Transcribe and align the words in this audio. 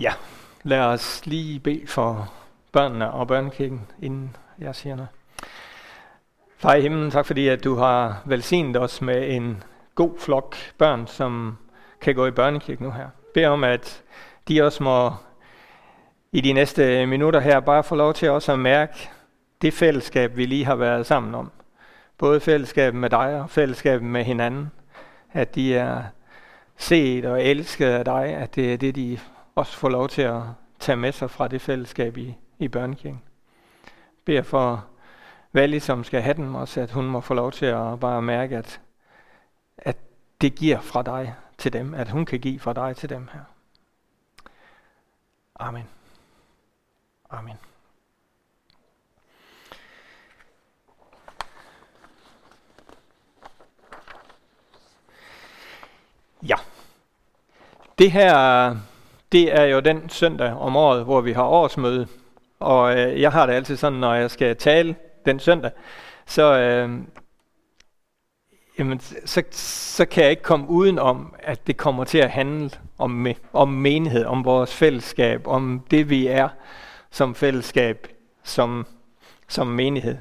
Ja, 0.00 0.12
lad 0.62 0.80
os 0.80 1.26
lige 1.26 1.60
bede 1.60 1.86
for 1.86 2.32
børnene 2.72 3.10
og 3.10 3.28
børnekirken, 3.28 3.86
inden 4.02 4.36
jeg 4.58 4.74
siger 4.74 4.96
noget. 4.96 5.08
Far 6.58 6.74
i 6.74 6.80
himlen, 6.80 7.10
tak 7.10 7.26
fordi 7.26 7.48
at 7.48 7.64
du 7.64 7.74
har 7.74 8.22
velsignet 8.24 8.76
os 8.76 9.02
med 9.02 9.34
en 9.34 9.62
god 9.94 10.18
flok 10.18 10.56
børn, 10.78 11.06
som 11.06 11.58
kan 12.00 12.14
gå 12.14 12.26
i 12.26 12.30
børnekirken 12.30 12.86
nu 12.86 12.92
her. 12.92 13.08
Bed 13.34 13.44
om, 13.44 13.64
at 13.64 14.02
de 14.48 14.62
også 14.62 14.82
må 14.82 15.12
i 16.32 16.40
de 16.40 16.52
næste 16.52 17.06
minutter 17.06 17.40
her 17.40 17.60
bare 17.60 17.84
få 17.84 17.94
lov 17.94 18.14
til 18.14 18.30
også 18.30 18.52
at 18.52 18.58
mærke 18.58 19.10
det 19.62 19.74
fællesskab, 19.74 20.36
vi 20.36 20.46
lige 20.46 20.64
har 20.64 20.74
været 20.74 21.06
sammen 21.06 21.34
om. 21.34 21.50
Både 22.18 22.40
fællesskabet 22.40 23.00
med 23.00 23.10
dig 23.10 23.40
og 23.40 23.50
fællesskabet 23.50 24.08
med 24.08 24.24
hinanden. 24.24 24.70
At 25.32 25.54
de 25.54 25.74
er 25.76 26.02
set 26.76 27.24
og 27.24 27.44
elsket 27.44 27.86
af 27.86 28.04
dig, 28.04 28.24
at 28.24 28.54
det 28.54 28.72
er 28.72 28.76
det, 28.76 28.94
de 28.94 29.18
også 29.58 29.76
få 29.76 29.88
lov 29.88 30.08
til 30.08 30.22
at 30.22 30.42
tage 30.78 30.96
med 30.96 31.12
sig 31.12 31.30
fra 31.30 31.48
det 31.48 31.60
fællesskab 31.60 32.16
i, 32.16 32.36
i 32.58 32.68
børnekirken. 32.68 33.22
Beder 34.24 34.42
for 34.42 34.86
Valli, 35.52 35.80
som 35.80 36.04
skal 36.04 36.22
have 36.22 36.34
den, 36.34 36.54
også 36.54 36.80
at 36.80 36.90
hun 36.90 37.06
må 37.06 37.20
få 37.20 37.34
lov 37.34 37.52
til 37.52 37.66
at 37.66 38.00
bare 38.00 38.22
mærke, 38.22 38.56
at, 38.56 38.80
at 39.78 39.96
det 40.40 40.54
giver 40.54 40.80
fra 40.80 41.02
dig 41.02 41.34
til 41.58 41.72
dem, 41.72 41.94
at 41.94 42.08
hun 42.08 42.26
kan 42.26 42.40
give 42.40 42.60
fra 42.60 42.72
dig 42.72 42.96
til 42.96 43.08
dem 43.08 43.28
her. 43.32 43.40
Amen. 45.56 45.88
Amen. 47.30 47.56
Ja. 56.42 56.56
Det 57.98 58.12
her, 58.12 58.76
det 59.32 59.60
er 59.60 59.64
jo 59.64 59.80
den 59.80 60.08
søndag 60.08 60.52
om 60.52 60.76
året, 60.76 61.04
hvor 61.04 61.20
vi 61.20 61.32
har 61.32 61.44
årsmøde. 61.44 62.06
Og 62.60 62.98
øh, 62.98 63.20
jeg 63.20 63.32
har 63.32 63.46
det 63.46 63.52
altid 63.52 63.76
sådan, 63.76 63.98
når 63.98 64.14
jeg 64.14 64.30
skal 64.30 64.56
tale 64.56 64.96
den 65.26 65.40
søndag, 65.40 65.70
så, 66.26 66.58
øh, 66.58 66.90
jamen, 68.78 69.00
så, 69.00 69.42
så 69.50 70.04
kan 70.04 70.22
jeg 70.22 70.30
ikke 70.30 70.42
komme 70.42 70.68
uden 70.68 70.98
om, 70.98 71.34
at 71.38 71.66
det 71.66 71.76
kommer 71.76 72.04
til 72.04 72.18
at 72.18 72.30
handle 72.30 72.70
om, 72.98 73.26
om 73.52 73.68
menighed, 73.68 74.24
om 74.24 74.44
vores 74.44 74.74
fællesskab, 74.74 75.46
om 75.46 75.84
det 75.90 76.10
vi 76.10 76.26
er 76.26 76.48
som 77.10 77.34
fællesskab, 77.34 78.08
som, 78.42 78.86
som 79.48 79.66
menighed. 79.66 80.16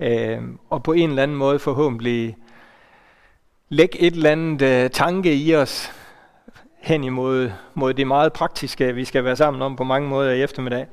Øh, 0.00 0.42
og 0.70 0.82
på 0.82 0.92
en 0.92 1.10
eller 1.10 1.22
anden 1.22 1.36
måde 1.36 1.58
forhåbentlig 1.58 2.36
lægge 3.68 4.00
et 4.00 4.14
eller 4.14 4.30
andet 4.30 4.62
øh, 4.62 4.90
tanke 4.90 5.34
i 5.34 5.54
os 5.54 5.92
hen 6.86 7.04
imod 7.04 7.50
mod 7.74 7.94
det 7.94 8.06
meget 8.06 8.32
praktiske, 8.32 8.94
vi 8.94 9.04
skal 9.04 9.24
være 9.24 9.36
sammen 9.36 9.62
om 9.62 9.76
på 9.76 9.84
mange 9.84 10.08
måder 10.08 10.32
i 10.32 10.42
eftermiddag, 10.42 10.86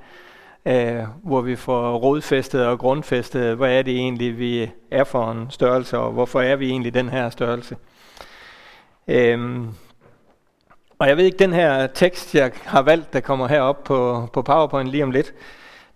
øh, 0.66 1.04
hvor 1.24 1.42
vi 1.42 1.56
får 1.56 1.96
rådfæstet 1.96 2.66
og 2.66 2.80
grundfæstet, 2.80 3.58
hvad 3.58 3.78
er 3.78 3.82
det 3.82 3.96
egentlig, 3.96 4.38
vi 4.38 4.70
er 4.92 5.04
for 5.04 5.32
en 5.32 5.48
størrelse, 5.50 5.98
og 5.98 6.12
hvorfor 6.12 6.42
er 6.42 6.56
vi 6.56 6.70
egentlig 6.70 6.94
den 6.94 7.10
her 7.10 7.30
størrelse. 7.30 7.78
Øhm, 9.08 9.68
og 11.00 11.08
jeg 11.08 11.18
ved 11.18 11.26
ikke, 11.26 11.38
den 11.38 11.54
her 11.54 11.88
tekst, 11.88 12.36
jeg 12.36 12.52
har 12.66 12.82
valgt, 12.82 13.14
der 13.14 13.20
kommer 13.20 13.48
herop 13.48 13.84
på, 13.84 14.28
på 14.34 14.42
PowerPoint 14.42 14.90
lige 14.90 15.04
om 15.04 15.12
lidt, 15.12 15.34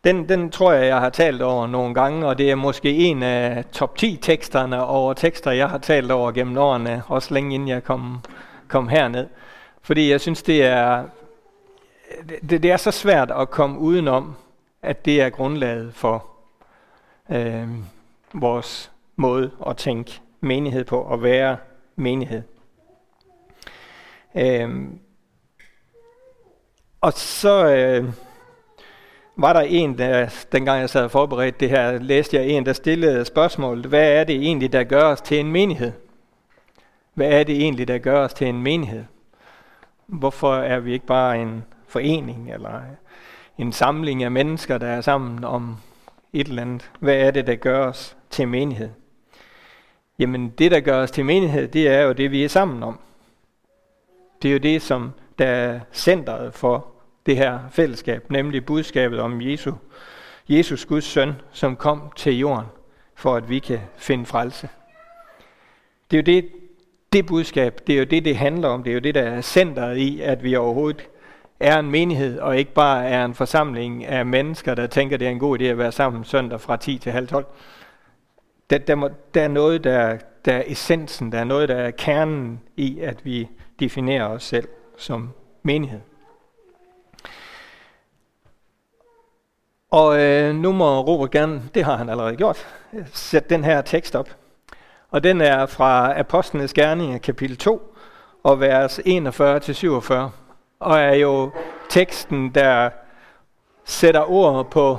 den, 0.04 0.30
den 0.30 0.52
tror 0.52 0.72
jeg, 0.72 0.88
jeg 0.88 1.00
har 1.00 1.10
talt 1.10 1.42
over 1.42 1.68
nogle 1.68 1.94
gange, 1.94 2.28
og 2.28 2.38
det 2.38 2.52
er 2.52 2.56
måske 2.56 2.90
en 2.90 3.24
af 3.24 3.66
top 3.72 3.98
10 3.98 4.20
teksterne 4.22 4.86
over 4.86 5.14
tekster, 5.14 5.52
jeg 5.52 5.70
har 5.70 5.78
talt 5.78 6.12
over 6.12 6.32
gennem 6.32 6.58
årene, 6.58 7.04
også 7.08 7.34
længe 7.34 7.56
inden 7.56 7.70
jeg 7.70 7.84
kom, 7.84 8.20
kom 8.68 8.88
herned. 8.88 9.28
Fordi 9.88 10.12
jeg 10.12 10.22
synes, 10.22 10.44
det 10.44 10.64
er, 10.64 11.06
det, 12.50 12.64
det 12.64 12.72
er 12.72 12.78
så 12.78 12.92
svært 12.92 13.32
at 13.32 13.50
komme 13.50 13.80
udenom, 13.80 14.36
at 14.82 15.06
det 15.06 15.22
er 15.22 15.30
grundlaget 15.30 15.94
for 15.94 16.26
øh, 17.32 17.68
vores 18.34 18.92
måde 19.16 19.52
at 19.68 19.78
tænke 19.78 20.20
menighed 20.42 20.84
på, 20.84 21.02
og 21.02 21.24
være 21.24 21.58
menighed. 21.96 22.42
Øh, 24.36 24.70
og 27.02 27.14
så... 27.14 27.68
Øh, 27.68 28.14
var 29.36 29.54
der 29.54 29.62
en, 29.62 29.98
der, 29.98 30.46
dengang 30.52 30.82
jeg 30.82 30.90
sad 30.90 31.04
og 31.04 31.12
forberedte 31.12 31.60
det 31.60 31.70
her, 31.70 32.00
læste 32.00 32.38
jeg 32.38 32.48
en, 32.48 32.66
der 32.66 32.74
stillede 32.74 33.26
spørgsmålet, 33.26 33.86
hvad 33.86 34.12
er 34.12 34.24
det 34.24 34.36
egentlig, 34.36 34.74
der 34.74 34.84
gør 34.84 35.04
os 35.04 35.22
til 35.22 35.40
en 35.40 35.52
menighed? 35.52 35.92
Hvad 37.14 37.30
er 37.30 37.44
det 37.44 37.56
egentlig, 37.56 37.88
der 37.88 37.98
gør 37.98 38.24
os 38.24 38.34
til 38.34 38.48
en 38.48 38.62
menighed? 38.62 39.04
Hvorfor 40.08 40.56
er 40.56 40.80
vi 40.80 40.94
ikke 40.94 41.06
bare 41.06 41.42
en 41.42 41.64
forening 41.88 42.54
eller 42.54 42.82
en 43.58 43.72
samling 43.72 44.24
af 44.24 44.32
mennesker, 44.32 44.78
der 44.78 44.88
er 44.88 45.02
sammen 45.02 45.44
om 45.44 45.78
et 46.34 46.48
eller 46.48 46.62
andet? 46.62 46.92
Hvad 47.00 47.16
er 47.16 47.32
det, 47.32 47.48
der 47.48 47.56
gør 47.56 47.88
os 47.88 48.18
til 48.30 48.48
menighed? 48.48 48.90
Jamen 50.20 50.50
det, 50.50 50.72
der 50.72 50.80
gør 50.80 51.02
os 51.02 51.12
til 51.12 51.26
menighed, 51.26 51.68
det 51.68 51.88
er 51.88 52.02
jo 52.02 52.12
det, 52.12 52.32
vi 52.32 52.44
er 52.44 52.48
sammen 52.50 52.84
om. 52.84 53.00
Det 54.42 54.48
er 54.48 54.54
jo 54.54 54.58
det, 54.58 54.82
som 54.82 55.12
der 55.40 55.46
er 55.46 55.80
centret 55.94 56.54
for 56.54 56.88
det 57.26 57.38
her 57.38 57.60
fællesskab, 57.72 58.32
nemlig 58.32 58.66
budskabet 58.66 59.20
om 59.20 59.42
Jesus, 59.42 59.74
Jesus 60.50 60.86
Guds 60.86 61.06
søn, 61.06 61.34
som 61.52 61.76
kom 61.76 62.12
til 62.16 62.38
jorden, 62.38 62.66
for 63.16 63.36
at 63.36 63.50
vi 63.50 63.60
kan 63.60 63.80
finde 63.98 64.26
frelse. 64.26 64.70
Det 66.12 66.18
er 66.18 66.22
jo 66.22 66.42
det, 66.42 66.50
det 67.18 67.26
budskab, 67.26 67.80
det 67.88 67.94
er 67.94 68.00
jo 68.00 68.04
det, 68.04 68.26
det 68.26 68.38
handler 68.38 68.68
om. 68.68 68.84
Det 68.84 68.90
er 68.90 68.94
jo 68.94 69.00
det, 69.00 69.16
der 69.16 69.22
er 69.22 69.42
centret 69.42 69.98
i, 69.98 70.22
at 70.22 70.44
vi 70.44 70.56
overhovedet 70.56 71.10
er 71.60 71.80
en 71.80 71.92
menighed, 71.92 72.40
og 72.40 72.58
ikke 72.58 72.74
bare 72.74 73.08
er 73.08 73.26
en 73.26 73.34
forsamling 73.34 74.06
af 74.06 74.26
mennesker, 74.26 74.76
der 74.76 74.88
tænker, 74.88 75.18
det 75.18 75.28
er 75.28 75.32
en 75.32 75.40
god 75.40 75.60
idé 75.60 75.64
at 75.64 75.78
være 75.78 75.92
sammen 75.92 76.24
søndag 76.24 76.62
fra 76.62 76.78
10 76.78 76.98
til 76.98 77.12
halv 77.12 77.28
12. 77.28 77.46
Der, 78.70 78.78
der, 78.78 78.96
må, 78.96 79.10
der 79.34 79.42
er 79.42 79.48
noget, 79.48 79.84
der, 79.84 80.18
der 80.46 80.54
er 80.54 80.64
essensen, 80.68 81.32
der 81.32 81.40
er 81.40 81.44
noget, 81.44 81.70
der 81.70 81.76
er 81.76 81.92
kernen 81.92 82.60
i, 82.76 83.00
at 83.00 83.26
vi 83.26 83.48
definerer 83.80 84.28
os 84.28 84.44
selv 84.44 84.68
som 84.98 85.30
menighed. 85.64 86.00
Og 89.92 90.20
øh, 90.20 90.56
nu 90.56 90.72
må 90.72 91.02
Robert 91.02 91.32
gerne, 91.32 91.62
det 91.76 91.84
har 91.84 91.96
han 91.96 92.10
allerede 92.10 92.36
gjort, 92.36 92.68
sætte 93.14 93.50
den 93.50 93.64
her 93.64 93.82
tekst 93.82 94.16
op. 94.16 94.30
Og 95.18 95.24
den 95.24 95.42
er 95.42 95.66
fra 95.66 96.20
Apostlenes 96.20 96.74
Gerninger, 96.74 97.18
kapitel 97.18 97.58
2, 97.58 97.96
og 98.44 98.60
vers 98.60 99.00
41-47. 99.00 100.14
Og 100.80 101.00
er 101.00 101.14
jo 101.14 101.52
teksten, 101.90 102.50
der 102.50 102.90
sætter 103.86 104.32
ord 104.32 104.72
på, 104.72 104.98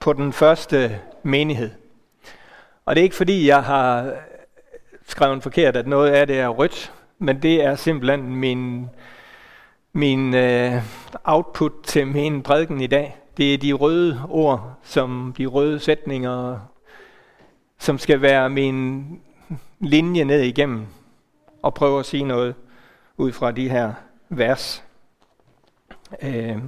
på 0.00 0.12
den 0.12 0.32
første 0.32 1.00
menighed. 1.22 1.70
Og 2.84 2.94
det 2.94 3.00
er 3.00 3.04
ikke 3.04 3.16
fordi, 3.16 3.46
jeg 3.46 3.62
har 3.62 4.12
skrevet 5.06 5.42
forkert, 5.42 5.76
at 5.76 5.86
noget 5.86 6.10
af 6.10 6.26
det 6.26 6.38
er 6.38 6.48
rødt, 6.48 6.92
men 7.18 7.42
det 7.42 7.64
er 7.64 7.74
simpelthen 7.74 8.36
min, 8.36 8.88
min 9.92 10.34
uh, 10.34 10.82
output 11.24 11.72
til 11.84 12.06
min 12.06 12.42
prædiken 12.42 12.80
i 12.80 12.86
dag. 12.86 13.16
Det 13.36 13.54
er 13.54 13.58
de 13.58 13.72
røde 13.72 14.22
ord, 14.28 14.74
som 14.82 15.34
de 15.38 15.46
røde 15.46 15.78
sætninger, 15.78 16.58
som 17.78 17.98
skal 17.98 18.22
være 18.22 18.50
min 18.50 19.06
linje 19.80 20.24
ned 20.24 20.42
igennem 20.42 20.86
og 21.62 21.74
prøve 21.74 22.00
at 22.00 22.06
sige 22.06 22.24
noget 22.24 22.54
ud 23.16 23.32
fra 23.32 23.52
de 23.52 23.68
her 23.68 23.92
vers. 24.28 24.84
Øh, 26.22 26.58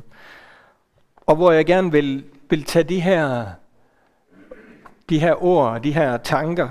og 1.27 1.37
hvor 1.37 1.53
jeg 1.53 1.67
gerne 1.67 1.93
vil, 1.93 2.25
vil 2.51 2.65
tage 2.65 2.83
de 2.83 3.01
her, 3.01 3.47
de 5.09 5.19
her 5.19 5.43
ord, 5.43 5.83
de 5.83 5.93
her 5.93 6.17
tanker, 6.17 6.69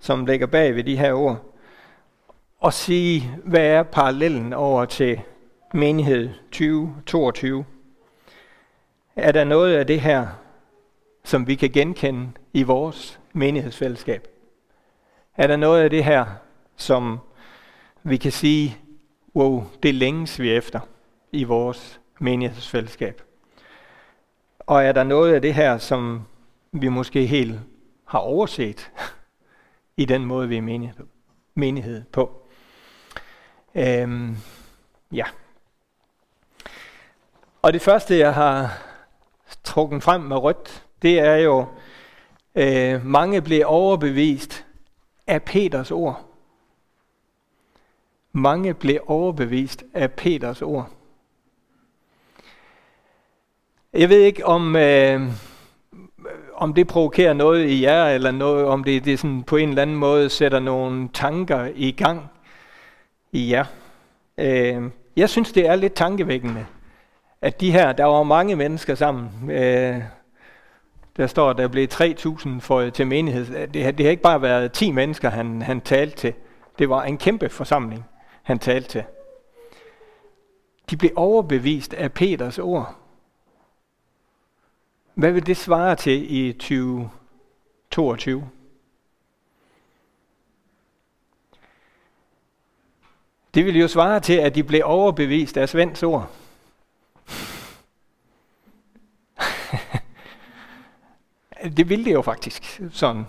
som 0.00 0.26
ligger 0.26 0.46
bag 0.46 0.74
ved 0.74 0.84
de 0.84 0.96
her 0.96 1.12
ord, 1.12 1.54
og 2.58 2.72
sige, 2.72 3.30
hvad 3.44 3.66
er 3.66 3.82
parallellen 3.82 4.52
over 4.52 4.84
til 4.84 5.20
menighed 5.74 6.30
2022? 6.52 7.64
Er 9.16 9.32
der 9.32 9.44
noget 9.44 9.76
af 9.76 9.86
det 9.86 10.00
her, 10.00 10.26
som 11.24 11.46
vi 11.46 11.54
kan 11.54 11.70
genkende 11.70 12.30
i 12.52 12.62
vores 12.62 13.20
menighedsfællesskab? 13.32 14.28
Er 15.40 15.46
der 15.46 15.56
noget 15.56 15.82
af 15.82 15.90
det 15.90 16.04
her, 16.04 16.26
som 16.76 17.18
vi 18.02 18.16
kan 18.16 18.32
sige, 18.32 18.78
wow, 19.36 19.64
det 19.82 19.94
længes 19.94 20.40
vi 20.40 20.52
efter 20.52 20.80
i 21.32 21.44
vores 21.44 22.00
menighedsfællesskab? 22.18 23.22
Og 24.58 24.84
er 24.84 24.92
der 24.92 25.04
noget 25.04 25.34
af 25.34 25.42
det 25.42 25.54
her, 25.54 25.78
som 25.78 26.22
vi 26.72 26.88
måske 26.88 27.26
helt 27.26 27.60
har 28.04 28.18
overset 28.18 28.90
i 29.96 30.04
den 30.04 30.24
måde, 30.24 30.48
vi 30.48 30.56
er 30.56 30.62
menighed, 30.62 31.06
menighed 31.54 32.04
på? 32.12 32.46
Øhm, 33.74 34.36
ja. 35.12 35.24
Og 37.62 37.72
det 37.72 37.82
første, 37.82 38.18
jeg 38.18 38.34
har 38.34 38.82
trukket 39.64 40.02
frem 40.02 40.20
med 40.20 40.36
rødt, 40.36 40.84
det 41.02 41.18
er 41.18 41.36
jo, 41.36 41.66
øh, 42.54 43.06
mange 43.06 43.42
blev 43.42 43.62
overbevist 43.66 44.66
af 45.30 45.42
Peters 45.42 45.90
ord. 45.90 46.24
Mange 48.32 48.74
blev 48.74 49.00
overbevist 49.06 49.84
af 49.94 50.12
Peters 50.12 50.62
ord. 50.62 50.90
Jeg 53.92 54.08
ved 54.08 54.20
ikke, 54.20 54.46
om, 54.46 54.76
øh, 54.76 55.20
om 56.54 56.74
det 56.74 56.86
provokerer 56.86 57.32
noget 57.32 57.66
i 57.66 57.82
jer, 57.82 58.06
eller 58.06 58.30
noget, 58.30 58.66
om 58.66 58.84
det, 58.84 59.04
det 59.04 59.18
sådan 59.18 59.42
på 59.42 59.56
en 59.56 59.68
eller 59.68 59.82
anden 59.82 59.96
måde 59.96 60.30
sætter 60.30 60.58
nogle 60.58 61.08
tanker 61.14 61.68
i 61.74 61.90
gang 61.90 62.30
i 63.32 63.52
jer. 63.52 63.64
Øh, 64.38 64.82
jeg 65.16 65.30
synes, 65.30 65.52
det 65.52 65.66
er 65.66 65.76
lidt 65.76 65.94
tankevækkende, 65.94 66.66
at 67.40 67.60
de 67.60 67.72
her, 67.72 67.92
der 67.92 68.04
var 68.04 68.22
mange 68.22 68.56
mennesker 68.56 68.94
sammen, 68.94 69.50
øh, 69.50 70.02
der 71.16 71.26
står, 71.26 71.52
der 71.52 71.68
blev 71.68 71.88
3.000 71.92 72.60
for 72.60 72.90
til 72.90 73.06
menighed. 73.06 73.68
Det, 73.68 73.84
har, 73.84 73.92
det 73.92 74.06
har 74.06 74.10
ikke 74.10 74.22
bare 74.22 74.42
været 74.42 74.72
10 74.72 74.90
mennesker, 74.90 75.30
han, 75.30 75.62
han 75.62 75.80
talte 75.80 76.16
til. 76.16 76.34
Det 76.78 76.88
var 76.88 77.02
en 77.02 77.18
kæmpe 77.18 77.48
forsamling, 77.48 78.04
han 78.42 78.58
talte 78.58 78.88
til. 78.88 79.04
De 80.90 80.96
blev 80.96 81.10
overbevist 81.16 81.94
af 81.94 82.12
Peters 82.12 82.58
ord. 82.58 82.94
Hvad 85.14 85.32
vil 85.32 85.46
det 85.46 85.56
svare 85.56 85.96
til 85.96 86.36
i 86.36 86.52
2022? 86.52 88.48
Det 93.54 93.64
vil 93.64 93.78
jo 93.78 93.88
svare 93.88 94.20
til, 94.20 94.32
at 94.32 94.54
de 94.54 94.64
blev 94.64 94.82
overbevist 94.84 95.56
af 95.56 95.68
Svends 95.68 96.02
ord. 96.02 96.30
Det 101.64 101.88
ville 101.88 102.04
det 102.04 102.12
jo 102.12 102.22
faktisk, 102.22 102.80
sådan 102.90 103.24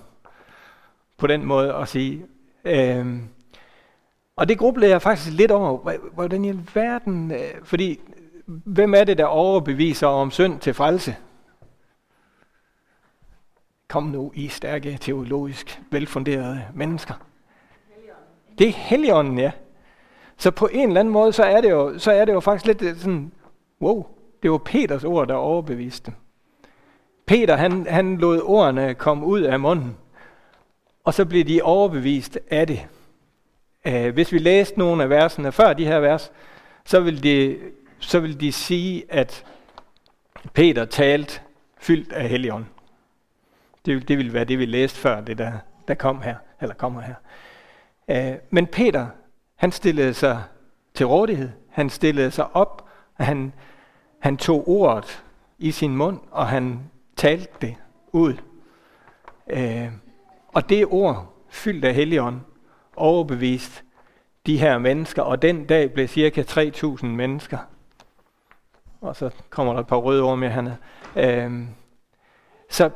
på 1.18 1.28
den 1.28 1.46
måde 1.46 1.74
at 1.74 1.88
sige. 1.88 2.26
Øhm, 2.66 3.28
og 4.36 4.50
det 4.50 4.58
grublede 4.58 4.92
jeg 4.92 5.02
faktisk 5.02 5.32
lidt 5.32 5.52
over, 5.52 5.98
hvordan 6.14 6.46
i 6.46 6.60
verden, 6.74 7.32
øh, 7.32 7.54
fordi 7.64 8.00
hvem 8.46 8.94
er 8.94 9.04
det, 9.04 9.18
der 9.18 9.26
overbeviser 9.26 10.08
om 10.08 10.32
synd 10.32 10.60
til 10.60 10.74
frelse? 10.74 11.16
Kom 13.88 14.04
nu, 14.04 14.32
I 14.36 14.48
stærke, 14.48 14.98
teologisk 15.02 15.82
velfunderede 15.92 16.66
mennesker. 16.74 17.14
Det 18.58 18.68
er 18.68 18.72
heligånden, 18.72 19.40
ja. 19.40 19.52
Så 20.38 20.52
på 20.52 20.70
en 20.72 20.88
eller 20.88 21.00
anden 21.00 21.14
måde, 21.14 21.34
så 21.34 21.44
er 21.44 21.62
det 21.62 21.70
jo, 21.70 22.00
så 22.00 22.12
er 22.12 22.26
det 22.26 22.34
jo 22.34 22.40
faktisk 22.40 22.66
lidt 22.66 22.82
øh, 22.82 22.98
sådan, 22.98 23.32
wow, 23.82 24.06
det 24.44 24.52
var 24.52 24.58
Peters 24.58 25.04
ord, 25.04 25.28
der 25.28 25.34
overbeviste 25.34 26.06
dem. 26.06 26.14
Peter, 27.32 27.56
han, 27.56 27.88
han 27.90 28.18
lod 28.18 28.42
ordene 28.42 28.94
komme 28.94 29.26
ud 29.26 29.42
af 29.42 29.60
munden, 29.60 29.98
og 31.04 31.14
så 31.14 31.26
blev 31.26 31.44
de 31.44 31.62
overbevist 31.62 32.40
af 32.50 32.68
det. 32.68 32.88
Øh, 33.86 34.14
hvis 34.14 34.32
vi 34.32 34.38
læste 34.38 34.80
nogle 34.80 35.04
af 35.04 35.10
versene 35.10 35.52
før 35.52 35.74
de 35.74 35.86
her 35.86 36.00
vers, 36.00 36.32
så 36.86 37.00
vil 37.00 37.24
de, 37.24 37.58
så 38.00 38.20
vil 38.20 38.40
de 38.42 38.52
sige, 38.52 39.04
at 39.10 39.46
Peter 40.54 40.86
talte 40.86 41.42
fyldt 41.78 42.14
af 42.14 42.30
Helligånden. 42.30 42.70
Det, 43.86 44.08
det 44.08 44.18
ville 44.18 44.34
være 44.34 44.46
det, 44.46 44.60
vi 44.60 44.66
læste 44.66 45.00
før, 45.00 45.22
det 45.22 45.38
der, 45.38 45.52
der 45.88 45.94
kom 45.94 46.22
her, 46.22 46.36
eller 46.62 46.76
kommer 46.76 47.02
her. 47.02 47.16
Uh, 48.08 48.38
men 48.50 48.68
Peter, 48.68 49.08
han 49.56 49.72
stillede 49.72 50.14
sig 50.14 50.44
til 50.94 51.06
rådighed. 51.06 51.50
Han 51.70 51.90
stillede 51.90 52.32
sig 52.32 52.56
op, 52.56 52.90
og 53.18 53.26
han, 53.26 53.54
han 54.20 54.38
tog 54.38 54.70
ordet 54.70 55.24
i 55.60 55.72
sin 55.72 55.96
mund, 55.96 56.20
og 56.32 56.48
han 56.48 56.92
talte 57.22 57.54
det 57.62 57.76
ud. 58.12 58.34
Øh, 59.48 59.92
og 60.48 60.70
det 60.70 60.86
ord, 60.86 61.34
fyldt 61.50 61.86
af 61.86 61.94
Helligånd, 61.94 62.40
overbevist 62.96 63.84
de 64.46 64.58
her 64.58 64.78
mennesker, 64.78 65.22
og 65.22 65.42
den 65.42 65.66
dag 65.66 65.94
blev 65.94 66.08
cirka 66.08 66.44
3.000 66.44 67.06
mennesker. 67.06 67.58
Og 69.02 69.16
så 69.16 69.30
kommer 69.50 69.74
der 69.74 69.80
et 69.80 69.88
par 69.88 69.98
røde 69.98 70.24
ord 70.24 70.38
med 70.38 70.50
hernede. 70.50 70.78
Øh, 71.16 71.62
så 72.70 72.90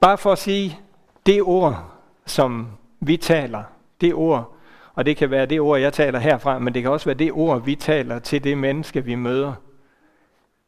Bare 0.00 0.18
for 0.18 0.32
at 0.32 0.38
sige, 0.38 0.78
det 1.26 1.42
ord, 1.42 1.92
som 2.26 2.68
vi 3.00 3.16
taler, 3.16 3.62
det 4.00 4.14
ord, 4.14 4.56
og 4.94 5.06
det 5.06 5.16
kan 5.16 5.30
være 5.30 5.46
det 5.46 5.60
ord, 5.60 5.80
jeg 5.80 5.92
taler 5.92 6.18
herfra, 6.18 6.58
men 6.58 6.74
det 6.74 6.82
kan 6.82 6.90
også 6.90 7.06
være 7.06 7.18
det 7.18 7.32
ord, 7.32 7.64
vi 7.64 7.74
taler 7.74 8.18
til 8.18 8.44
det 8.44 8.58
menneske, 8.58 9.04
vi 9.04 9.14
møder. 9.14 9.54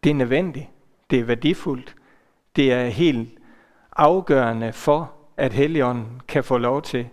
Det 0.05 0.11
er 0.11 0.15
nødvendigt. 0.15 0.67
Det 1.11 1.19
er 1.19 1.25
værdifuldt. 1.25 1.95
Det 2.59 2.73
er 2.73 2.87
helt 2.87 3.29
afgørende 3.97 4.73
for, 4.73 5.13
at 5.37 5.53
Helligånden 5.53 6.21
kan 6.29 6.45
få 6.45 6.59
lov 6.59 6.83
til 6.83 7.09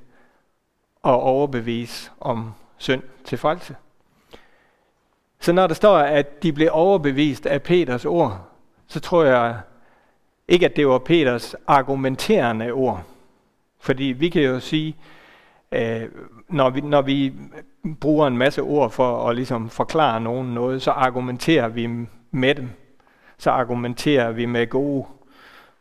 at 1.04 1.12
overbevise 1.12 2.12
om 2.20 2.54
synd 2.78 3.02
til 3.26 3.38
frelse. 3.38 3.76
Så 5.40 5.54
når 5.54 5.68
der 5.68 5.74
står, 5.74 5.98
at 5.98 6.44
de 6.44 6.54
blev 6.54 6.70
overbevist 6.72 7.46
af 7.46 7.64
Peters 7.64 8.06
ord, 8.06 8.48
så 8.88 9.00
tror 9.00 9.24
jeg, 9.24 9.60
ikke 10.48 10.66
at 10.66 10.76
det 10.76 10.88
var 10.88 10.98
Peters 10.98 11.56
argumenterende 11.68 12.72
ord. 12.72 13.04
Fordi 13.80 14.04
vi 14.04 14.30
kan 14.30 14.42
jo 14.42 14.60
sige, 14.60 14.96
øh, 15.72 16.10
når, 16.50 16.70
vi, 16.70 16.82
når 16.82 17.02
vi 17.02 17.34
bruger 18.00 18.28
en 18.28 18.38
masse 18.38 18.62
ord 18.62 18.92
for 18.92 19.30
at 19.30 19.36
ligesom 19.36 19.70
forklare 19.70 20.22
nogen 20.22 20.54
noget, 20.54 20.82
så 20.82 20.92
argumenterer 20.92 21.68
vi 21.68 21.90
med 22.32 22.56
dem. 22.56 22.70
Så 23.38 23.52
argumenterer 23.52 24.32
vi 24.32 24.46
med 24.46 24.68
gode 24.70 25.06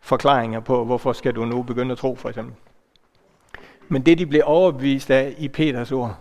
forklaringer 0.04 0.60
på, 0.60 0.84
hvorfor 0.84 1.12
skal 1.12 1.34
du 1.34 1.44
nu 1.44 1.62
begynde 1.62 1.92
at 1.92 1.98
tro, 1.98 2.16
for 2.16 2.28
eksempel. 2.28 2.54
Men 3.88 4.06
det, 4.06 4.18
de 4.18 4.26
blev 4.26 4.42
overbevist 4.44 5.10
af 5.10 5.34
i 5.38 5.48
Peters 5.48 5.92
ord, 5.92 6.16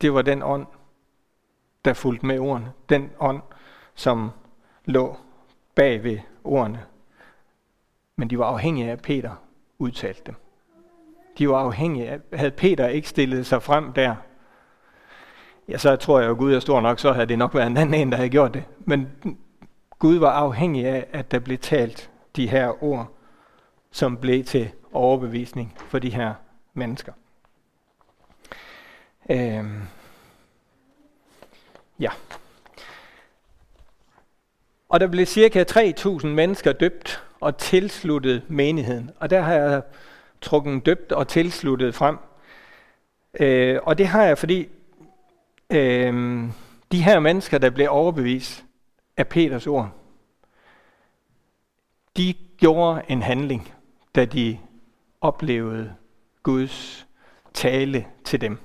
det 0.00 0.14
var 0.14 0.22
den 0.22 0.42
ånd, 0.42 0.66
der 1.84 1.92
fulgte 1.92 2.26
med 2.26 2.38
ordene. 2.38 2.72
Den 2.88 3.10
ånd, 3.20 3.40
som 3.94 4.30
lå 4.84 5.16
bag 5.74 6.04
ved 6.04 6.18
ordene 6.44 6.82
men 8.16 8.30
de 8.30 8.38
var 8.38 8.44
afhængige 8.44 8.88
af, 8.88 8.92
at 8.92 9.02
Peter 9.02 9.30
udtalte 9.78 10.22
dem. 10.26 10.34
De 11.38 11.48
var 11.48 11.58
afhængige 11.58 12.10
af, 12.10 12.20
havde 12.32 12.50
Peter 12.50 12.86
ikke 12.86 13.08
stillet 13.08 13.46
sig 13.46 13.62
frem 13.62 13.92
der, 13.92 14.14
ja, 15.68 15.78
så 15.78 15.96
tror 15.96 16.20
jeg, 16.20 16.30
at 16.30 16.36
Gud 16.36 16.54
er 16.54 16.60
stor 16.60 16.80
nok, 16.80 16.98
så 16.98 17.12
havde 17.12 17.26
det 17.26 17.38
nok 17.38 17.54
været 17.54 17.66
en 17.66 17.76
anden 17.76 17.94
en, 17.94 18.10
der 18.10 18.16
havde 18.16 18.30
gjort 18.30 18.54
det. 18.54 18.64
Men 18.80 19.08
Gud 19.98 20.16
var 20.16 20.30
afhængig 20.30 20.86
af, 20.86 21.06
at 21.12 21.30
der 21.30 21.38
blev 21.38 21.58
talt 21.58 22.10
de 22.36 22.48
her 22.48 22.84
ord, 22.84 23.12
som 23.96 24.16
blev 24.16 24.44
til 24.44 24.70
overbevisning 24.92 25.74
for 25.88 25.98
de 25.98 26.10
her 26.10 26.34
mennesker. 26.74 27.12
Øhm. 29.30 29.82
Ja. 31.98 32.10
Og 34.88 35.00
der 35.00 35.06
blev 35.06 35.26
cirka 35.26 35.64
3.000 35.70 36.26
mennesker 36.26 36.72
døbt 36.72 37.24
og 37.40 37.58
tilsluttet 37.58 38.42
menigheden. 38.48 39.10
Og 39.16 39.30
der 39.30 39.40
har 39.40 39.54
jeg 39.54 39.82
trukket 40.40 40.86
døbt 40.86 41.12
og 41.12 41.28
tilsluttet 41.28 41.94
frem. 41.94 42.18
Øh, 43.40 43.78
og 43.82 43.98
det 43.98 44.06
har 44.06 44.22
jeg, 44.22 44.38
fordi 44.38 44.68
øh, 45.70 46.42
de 46.92 47.02
her 47.02 47.20
mennesker, 47.20 47.58
der 47.58 47.70
blev 47.70 47.86
overbevist 47.90 48.64
af 49.16 49.28
Peters 49.28 49.66
ord, 49.66 49.90
de 52.16 52.34
gjorde 52.58 53.02
en 53.08 53.22
handling, 53.22 53.75
da 54.16 54.24
de 54.24 54.58
oplevede 55.20 55.94
Guds 56.42 57.06
tale 57.54 58.06
til 58.24 58.40
dem. 58.40 58.58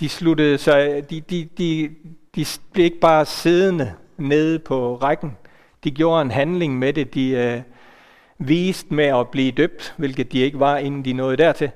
De 0.00 0.08
sluttede 0.08 0.58
sig, 0.58 1.10
de, 1.10 1.20
de, 1.20 1.48
de, 1.58 1.94
de 2.34 2.46
blev 2.72 2.84
ikke 2.84 3.00
bare 3.00 3.26
siddende 3.26 3.94
nede 4.16 4.58
på 4.58 4.96
rækken, 4.96 5.36
de 5.84 5.90
gjorde 5.90 6.22
en 6.22 6.30
handling 6.30 6.78
med 6.78 6.92
det. 6.92 7.14
De 7.14 7.30
øh, 7.30 7.62
viste 8.38 8.94
med 8.94 9.04
at 9.04 9.28
blive 9.28 9.52
døbt, 9.52 9.94
hvilket 9.96 10.32
de 10.32 10.38
ikke 10.38 10.58
var, 10.58 10.78
inden 10.78 11.04
de 11.04 11.12
nåede 11.12 11.36
dertil, 11.36 11.70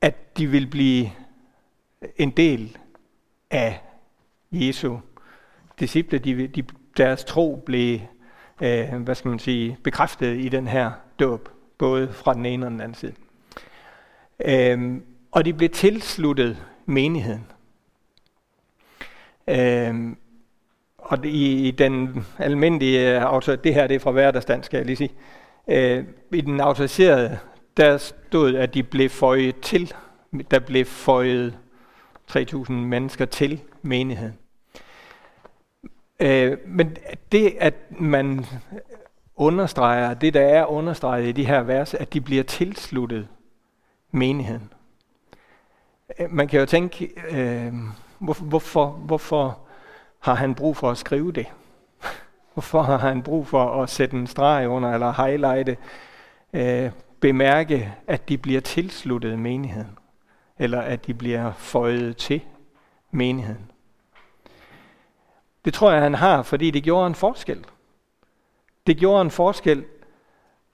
at 0.00 0.38
de 0.38 0.46
ville 0.46 0.68
blive 0.68 1.10
en 2.16 2.30
del 2.30 2.78
af 3.50 3.80
Jesu 4.52 4.96
disciple. 5.80 6.18
De, 6.18 6.46
de, 6.46 6.64
deres 6.96 7.24
tro 7.24 7.62
blev 7.66 8.00
øh, 8.62 9.02
hvad 9.02 9.14
skal 9.14 9.28
man 9.28 9.38
sige, 9.38 9.78
bekræftet 9.84 10.36
i 10.40 10.48
den 10.48 10.68
her 10.68 10.90
dåb, 11.20 11.48
både 11.78 12.12
fra 12.12 12.34
den 12.34 12.46
ene 12.46 12.66
og 12.66 12.70
den 12.70 12.80
anden 12.80 12.94
side. 12.94 13.12
Øh, 14.44 15.00
og 15.30 15.44
de 15.44 15.52
blev 15.52 15.68
tilsluttet 15.68 16.62
menigheden. 16.86 17.46
Øh, 19.48 20.16
og 20.98 21.26
i, 21.26 21.68
i 21.68 21.70
den 21.70 22.26
almindelige 22.38 23.16
øh, 23.16 23.22
autoritet, 23.22 23.64
det 23.64 23.74
her 23.74 23.86
det 23.86 23.94
er 23.94 23.98
fra 23.98 24.10
hverdagsdansk, 24.10 24.66
skal 24.66 24.76
jeg 24.76 24.86
lige 24.86 24.96
sige, 24.96 25.12
øh, 25.68 26.04
i 26.32 26.40
den 26.40 26.60
autoriserede, 26.60 27.38
der 27.76 27.96
stod, 27.98 28.54
at 28.54 28.74
de 28.74 28.82
blev 28.82 29.10
føjet 29.10 29.60
til, 29.60 29.94
der 30.50 30.58
blev 30.58 30.84
føjet 30.84 31.58
3.000 32.32 32.72
mennesker 32.72 33.24
til 33.24 33.60
menigheden. 33.82 34.38
Øh, 36.20 36.58
men 36.66 36.96
det, 37.32 37.56
at 37.60 37.74
man 37.90 38.46
understreger, 39.36 40.14
det 40.14 40.34
der 40.34 40.40
er 40.40 40.66
understreget 40.66 41.28
i 41.28 41.32
de 41.32 41.46
her 41.46 41.62
vers, 41.62 41.94
at 41.94 42.12
de 42.12 42.20
bliver 42.20 42.42
tilsluttet 42.42 43.28
menigheden. 44.10 44.72
Øh, 46.18 46.32
man 46.32 46.48
kan 46.48 46.60
jo 46.60 46.66
tænke, 46.66 47.10
øh, 47.30 47.72
hvorfor, 48.18 48.44
hvorfor, 48.44 48.86
hvorfor 48.90 49.58
har 50.18 50.34
han 50.34 50.54
brug 50.54 50.76
for 50.76 50.90
at 50.90 50.98
skrive 50.98 51.32
det? 51.32 51.46
Hvorfor 52.54 52.82
har 52.82 52.98
han 52.98 53.22
brug 53.22 53.46
for 53.46 53.82
at 53.82 53.90
sætte 53.90 54.16
en 54.16 54.26
streg 54.26 54.68
under 54.68 54.92
eller 54.92 55.26
highlighte, 55.26 55.76
øh, 56.52 56.90
bemærke, 57.20 57.94
at 58.06 58.28
de 58.28 58.38
bliver 58.38 58.60
tilsluttet 58.60 59.38
menigheden, 59.38 59.98
eller 60.58 60.80
at 60.80 61.06
de 61.06 61.14
bliver 61.14 61.52
føjet 61.52 62.16
til 62.16 62.40
menigheden? 63.10 63.69
Det 65.64 65.74
tror 65.74 65.92
jeg, 65.92 66.02
han 66.02 66.14
har, 66.14 66.42
fordi 66.42 66.70
det 66.70 66.82
gjorde 66.82 67.06
en 67.06 67.14
forskel. 67.14 67.64
Det 68.86 68.96
gjorde 68.96 69.22
en 69.22 69.30
forskel 69.30 69.84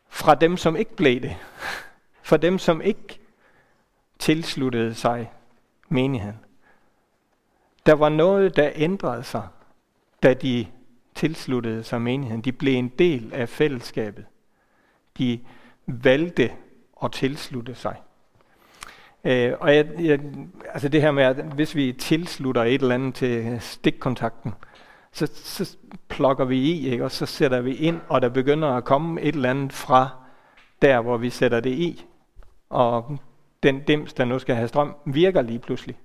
fra 0.08 0.34
dem, 0.34 0.56
som 0.56 0.76
ikke 0.76 0.96
blev 0.96 1.20
det. 1.20 1.36
For 2.22 2.36
dem, 2.36 2.58
som 2.58 2.80
ikke 2.80 3.20
tilsluttede 4.18 4.94
sig 4.94 5.32
menigheden. 5.88 6.38
Der 7.86 7.94
var 7.94 8.08
noget, 8.08 8.56
der 8.56 8.70
ændrede 8.74 9.22
sig, 9.22 9.48
da 10.22 10.34
de 10.34 10.66
tilsluttede 11.14 11.84
sig 11.84 12.02
menigheden. 12.02 12.42
De 12.42 12.52
blev 12.52 12.74
en 12.74 12.88
del 12.88 13.32
af 13.34 13.48
fællesskabet. 13.48 14.24
De 15.18 15.40
valgte 15.86 16.52
at 17.02 17.12
tilslutte 17.12 17.74
sig. 17.74 17.96
Øh, 19.24 19.52
og 19.60 19.76
jeg, 19.76 19.86
jeg, 19.98 20.20
altså 20.72 20.88
det 20.88 21.02
her 21.02 21.10
med, 21.10 21.22
at 21.22 21.36
hvis 21.36 21.74
vi 21.74 21.92
tilslutter 21.92 22.62
et 22.62 22.80
eller 22.80 22.94
andet 22.94 23.14
til 23.14 23.60
stikkontakten, 23.60 24.54
så, 25.16 25.26
så 25.34 25.76
plukker 26.08 26.44
vi 26.44 26.58
i, 26.58 26.88
ikke? 26.88 27.04
og 27.04 27.10
så 27.10 27.26
sætter 27.26 27.60
vi 27.60 27.74
ind, 27.74 28.00
og 28.08 28.22
der 28.22 28.28
begynder 28.28 28.68
at 28.68 28.84
komme 28.84 29.20
et 29.20 29.34
eller 29.34 29.50
andet 29.50 29.72
fra 29.72 30.08
der, 30.82 31.00
hvor 31.00 31.16
vi 31.16 31.30
sætter 31.30 31.60
det 31.60 31.70
i. 31.70 32.04
Og 32.70 33.18
den 33.62 33.80
dims, 33.80 34.12
der 34.12 34.24
nu 34.24 34.38
skal 34.38 34.54
have 34.54 34.68
strøm, 34.68 34.94
virker 35.04 35.42
lige 35.42 35.58
pludselig. 35.58 35.98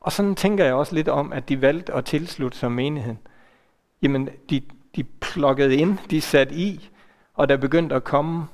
Og 0.00 0.12
sådan 0.12 0.34
tænker 0.34 0.64
jeg 0.64 0.74
også 0.74 0.94
lidt 0.94 1.08
om, 1.08 1.32
at 1.32 1.48
de 1.48 1.60
valgte 1.60 1.94
at 1.94 2.04
tilslutte 2.04 2.58
sig 2.58 2.72
menigheden. 2.72 3.18
Jamen, 4.02 4.28
de, 4.50 4.62
de 4.96 5.04
plukkede 5.04 5.76
ind, 5.76 5.98
de 6.10 6.20
satte 6.20 6.54
i, 6.54 6.90
og 7.34 7.48
der 7.48 7.56
begyndte 7.56 7.94
at 7.94 8.04
komme 8.04 8.46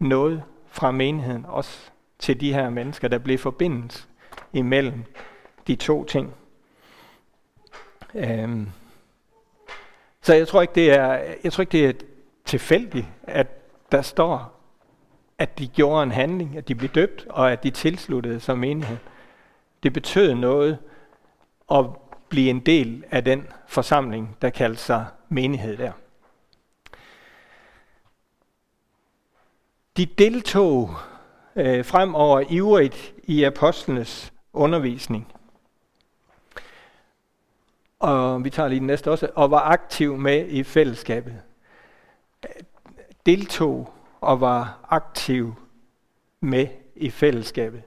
noget 0.00 0.42
fra 0.66 0.90
menigheden, 0.90 1.46
også 1.48 1.90
til 2.18 2.40
de 2.40 2.52
her 2.54 2.70
mennesker, 2.70 3.08
der 3.08 3.18
blev 3.18 3.38
forbindelse 3.38 4.06
imellem 4.52 5.04
de 5.66 5.74
to 5.76 6.04
ting. 6.04 6.34
Øhm. 8.14 8.68
Så 10.22 10.34
jeg 10.34 10.48
tror 10.48 10.62
ikke, 10.62 10.74
det 10.74 10.92
er, 10.92 11.12
jeg 11.44 11.52
tror 11.52 11.62
ikke, 11.62 11.72
det 11.72 11.86
er 11.86 11.92
tilfældigt, 12.44 13.06
at 13.22 13.46
der 13.92 14.02
står, 14.02 14.60
at 15.38 15.58
de 15.58 15.68
gjorde 15.68 16.02
en 16.02 16.10
handling, 16.10 16.56
at 16.56 16.68
de 16.68 16.74
blev 16.74 16.90
døbt, 16.90 17.26
og 17.30 17.52
at 17.52 17.62
de 17.62 17.70
tilsluttede 17.70 18.40
sig 18.40 18.58
menighed. 18.58 18.96
Det 19.82 19.92
betød 19.92 20.34
noget 20.34 20.78
at 21.70 21.84
blive 22.28 22.50
en 22.50 22.60
del 22.60 23.04
af 23.10 23.24
den 23.24 23.46
forsamling, 23.66 24.36
der 24.42 24.50
kaldte 24.50 24.82
sig 24.82 25.06
menighed 25.28 25.76
der. 25.76 25.92
De 29.96 30.06
deltog 30.06 30.90
øh, 31.56 31.84
fremover 31.84 32.44
ivrigt 32.50 33.14
i 33.24 33.44
apostlenes 33.44 34.32
undervisning. 34.52 35.33
Og 38.04 38.44
vi 38.44 38.50
tager 38.50 38.68
lige 38.68 38.78
den 38.78 38.86
næste 38.86 39.10
også, 39.10 39.28
og 39.34 39.50
var 39.50 39.60
aktiv 39.60 40.16
med 40.16 40.46
i 40.48 40.62
fællesskabet. 40.62 41.34
Deltog 43.26 43.92
og 44.20 44.40
var 44.40 44.78
aktiv 44.88 45.54
med 46.40 46.66
i 46.96 47.10
fællesskabet. 47.10 47.82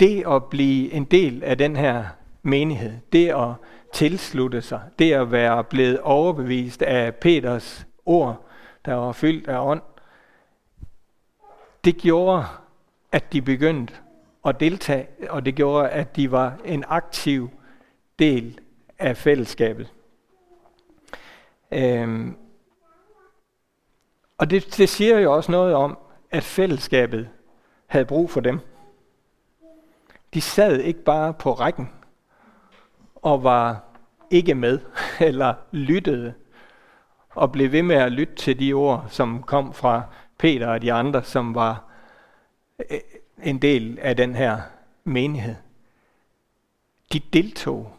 Det 0.00 0.26
at 0.26 0.44
blive 0.44 0.92
en 0.92 1.04
del 1.04 1.44
af 1.44 1.58
den 1.58 1.76
her 1.76 2.04
menighed, 2.42 2.92
det 3.12 3.28
at 3.28 3.52
tilslutte 3.92 4.62
sig, 4.62 4.80
det 4.98 5.12
at 5.12 5.32
være 5.32 5.64
blevet 5.64 6.00
overbevist 6.00 6.82
af 6.82 7.14
Peters 7.14 7.86
ord, 8.06 8.46
der 8.84 8.94
var 8.94 9.12
fyldt 9.12 9.48
af 9.48 9.58
ånd, 9.58 9.82
det 11.84 11.96
gjorde, 11.96 12.44
at 13.12 13.32
de 13.32 13.42
begyndte 13.42 13.94
at 14.44 14.60
deltage, 14.60 15.08
og 15.30 15.44
det 15.44 15.54
gjorde, 15.54 15.88
at 15.88 16.16
de 16.16 16.30
var 16.30 16.56
en 16.64 16.84
aktiv 16.88 17.50
del 18.18 18.60
af 18.98 19.16
fællesskabet. 19.16 19.92
Øhm, 21.72 22.36
og 24.38 24.50
det, 24.50 24.76
det 24.76 24.88
siger 24.88 25.18
jo 25.18 25.34
også 25.34 25.52
noget 25.52 25.74
om, 25.74 25.98
at 26.30 26.42
fællesskabet 26.42 27.28
havde 27.86 28.04
brug 28.04 28.30
for 28.30 28.40
dem. 28.40 28.60
De 30.34 30.40
sad 30.40 30.80
ikke 30.80 31.02
bare 31.02 31.34
på 31.34 31.52
rækken 31.52 31.90
og 33.14 33.44
var 33.44 33.84
ikke 34.30 34.54
med, 34.54 34.80
eller 35.20 35.54
lyttede, 35.72 36.34
og 37.28 37.52
blev 37.52 37.72
ved 37.72 37.82
med 37.82 37.96
at 37.96 38.12
lytte 38.12 38.34
til 38.34 38.60
de 38.60 38.72
ord, 38.72 39.06
som 39.08 39.42
kom 39.42 39.74
fra 39.74 40.02
Peter 40.38 40.68
og 40.68 40.82
de 40.82 40.92
andre, 40.92 41.24
som 41.24 41.54
var 41.54 41.84
øh, 42.90 42.98
en 43.42 43.62
del 43.62 43.98
af 44.00 44.16
den 44.16 44.34
her 44.34 44.60
menighed. 45.04 45.54
De 47.12 47.18
deltog. 47.18 47.97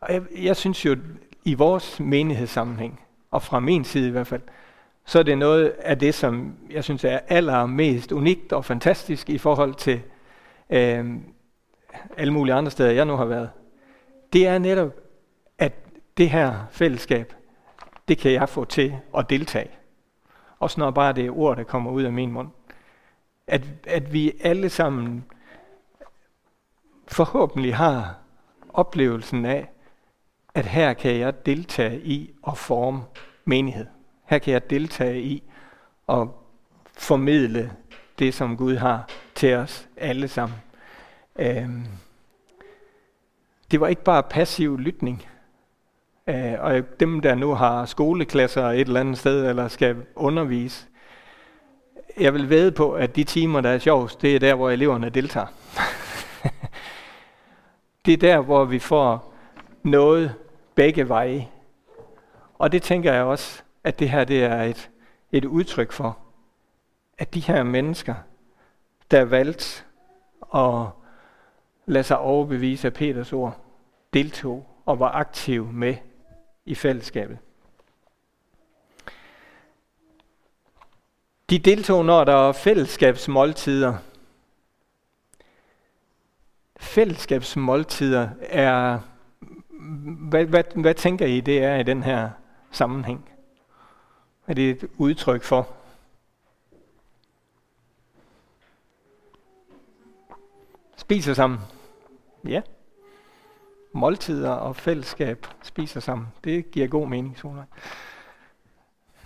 Og 0.00 0.14
jeg, 0.14 0.22
jeg 0.42 0.56
synes 0.56 0.86
jo, 0.86 0.96
i 1.44 1.54
vores 1.54 2.00
menighedssammenhæng, 2.00 3.00
og 3.30 3.42
fra 3.42 3.60
min 3.60 3.84
side 3.84 4.08
i 4.08 4.10
hvert 4.10 4.26
fald, 4.26 4.42
så 5.04 5.18
er 5.18 5.22
det 5.22 5.38
noget 5.38 5.68
af 5.68 5.98
det, 5.98 6.14
som 6.14 6.56
jeg 6.70 6.84
synes 6.84 7.04
er 7.04 7.18
allermest 7.28 8.12
unikt 8.12 8.52
og 8.52 8.64
fantastisk 8.64 9.30
i 9.30 9.38
forhold 9.38 9.74
til 9.74 10.02
øh, 10.70 11.14
alle 12.16 12.32
mulige 12.32 12.54
andre 12.54 12.70
steder, 12.70 12.90
jeg 12.90 13.04
nu 13.04 13.16
har 13.16 13.24
været. 13.24 13.50
Det 14.32 14.46
er 14.46 14.58
netop, 14.58 14.92
at 15.58 15.72
det 16.16 16.30
her 16.30 16.66
fællesskab, 16.70 17.34
det 18.08 18.18
kan 18.18 18.32
jeg 18.32 18.48
få 18.48 18.64
til 18.64 18.96
at 19.18 19.30
deltage. 19.30 19.70
Også 20.58 20.80
når 20.80 20.90
bare 20.90 21.12
det 21.12 21.26
er 21.26 21.38
ord, 21.38 21.56
der 21.56 21.62
kommer 21.62 21.90
ud 21.90 22.02
af 22.02 22.12
min 22.12 22.32
mund. 22.32 22.48
At, 23.46 23.66
at 23.86 24.12
vi 24.12 24.32
alle 24.40 24.68
sammen 24.68 25.24
forhåbentlig 27.08 27.76
har 27.76 28.14
oplevelsen 28.68 29.44
af, 29.44 29.68
at 30.54 30.66
her 30.66 30.92
kan 30.92 31.18
jeg 31.18 31.46
deltage 31.46 32.00
i 32.00 32.34
at 32.46 32.58
forme 32.58 33.02
menighed. 33.44 33.86
Her 34.24 34.38
kan 34.38 34.52
jeg 34.52 34.70
deltage 34.70 35.22
i 35.22 35.42
at 36.08 36.28
formidle 36.98 37.72
det, 38.18 38.34
som 38.34 38.56
Gud 38.56 38.76
har 38.76 39.08
til 39.34 39.54
os 39.54 39.88
alle 39.96 40.28
sammen. 40.28 40.58
Øhm, 41.36 41.86
det 43.70 43.80
var 43.80 43.86
ikke 43.86 44.04
bare 44.04 44.22
passiv 44.22 44.78
lytning. 44.78 45.26
Øh, 46.26 46.54
og 46.58 47.00
dem, 47.00 47.20
der 47.20 47.34
nu 47.34 47.54
har 47.54 47.86
skoleklasser 47.86 48.66
et 48.66 48.80
eller 48.80 49.00
andet 49.00 49.18
sted, 49.18 49.48
eller 49.48 49.68
skal 49.68 49.96
undervise, 50.16 50.86
jeg 52.20 52.34
vil 52.34 52.50
ved 52.50 52.70
på, 52.70 52.92
at 52.92 53.16
de 53.16 53.24
timer, 53.24 53.60
der 53.60 53.70
er 53.70 53.78
sjovest, 53.78 54.22
det 54.22 54.34
er 54.34 54.38
der, 54.38 54.54
hvor 54.54 54.70
eleverne 54.70 55.10
deltager. 55.10 55.46
det 58.06 58.12
er 58.12 58.16
der, 58.16 58.40
hvor 58.40 58.64
vi 58.64 58.78
får 58.78 59.29
noget 59.82 60.34
begge 60.74 61.08
veje. 61.08 61.48
Og 62.58 62.72
det 62.72 62.82
tænker 62.82 63.12
jeg 63.12 63.22
også, 63.22 63.62
at 63.84 63.98
det 63.98 64.10
her 64.10 64.24
det 64.24 64.44
er 64.44 64.62
et, 64.62 64.90
et 65.32 65.44
udtryk 65.44 65.92
for, 65.92 66.18
at 67.18 67.34
de 67.34 67.40
her 67.40 67.62
mennesker, 67.62 68.14
der 69.10 69.24
valgte 69.24 69.82
at 70.54 70.86
lade 71.86 72.04
sig 72.04 72.18
overbevise 72.18 72.86
af 72.86 72.94
Peters 72.94 73.32
ord, 73.32 73.60
deltog 74.12 74.66
og 74.86 75.00
var 75.00 75.10
aktive 75.10 75.72
med 75.72 75.96
i 76.64 76.74
fællesskabet. 76.74 77.38
De 81.50 81.58
deltog, 81.58 82.04
når 82.04 82.24
der 82.24 82.34
var 82.34 82.52
fællesskabsmåltider. 82.52 83.96
Fællesskabsmåltider 86.76 88.28
er, 88.40 88.98
hvad, 90.30 90.44
hvad, 90.44 90.64
hvad 90.74 90.94
tænker 90.94 91.26
I 91.26 91.40
det 91.40 91.64
er 91.64 91.76
i 91.76 91.82
den 91.82 92.02
her 92.02 92.30
sammenhæng? 92.70 93.30
Er 94.46 94.54
det 94.54 94.70
et 94.70 94.90
udtryk 94.96 95.42
for? 95.42 95.68
Spiser 100.96 101.34
sammen. 101.34 101.58
Ja. 102.44 102.62
Måltider 103.92 104.50
og 104.50 104.76
fællesskab 104.76 105.46
spiser 105.62 106.00
sammen. 106.00 106.28
Det 106.44 106.70
giver 106.70 106.88
god 106.88 107.08
mening, 107.08 107.38
Solvej. 107.38 107.64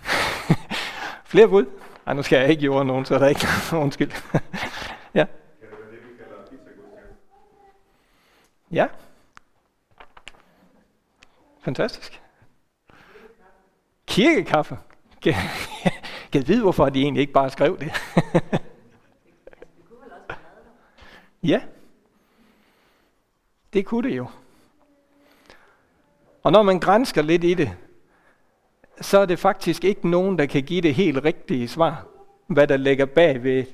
Flere 1.31 1.47
bud? 1.47 1.65
Ej, 2.07 2.13
nu 2.13 2.23
skal 2.23 2.39
jeg 2.39 2.49
ikke 2.49 2.63
jorde 2.63 2.85
nogen, 2.85 3.05
så 3.05 3.15
er 3.15 3.19
der 3.19 3.27
ikke 3.27 3.47
undskyld. 3.83 4.11
ja. 5.13 5.25
Ja. 8.71 8.87
Fantastisk. 11.65 12.21
Kirkekaffe. 14.07 14.77
Kan 15.21 15.33
jeg 16.33 16.47
vide, 16.47 16.61
hvorfor 16.61 16.89
de 16.89 17.01
egentlig 17.01 17.21
ikke 17.21 17.33
bare 17.33 17.49
skrev 17.49 17.79
det? 17.79 17.91
ja. 21.51 21.61
Det 23.73 23.85
kunne 23.85 24.09
det 24.09 24.17
jo. 24.17 24.27
Og 26.43 26.51
når 26.51 26.63
man 26.63 26.79
grænsker 26.79 27.21
lidt 27.21 27.43
i 27.43 27.53
det, 27.53 27.71
så 29.01 29.19
er 29.19 29.25
det 29.25 29.39
faktisk 29.39 29.83
ikke 29.83 30.09
nogen, 30.09 30.37
der 30.37 30.45
kan 30.45 30.63
give 30.63 30.81
det 30.81 30.95
helt 30.95 31.23
rigtige 31.23 31.67
svar, 31.67 32.07
hvad 32.47 32.67
der 32.67 32.77
ligger 32.77 33.05
bag 33.05 33.43
ved 33.43 33.65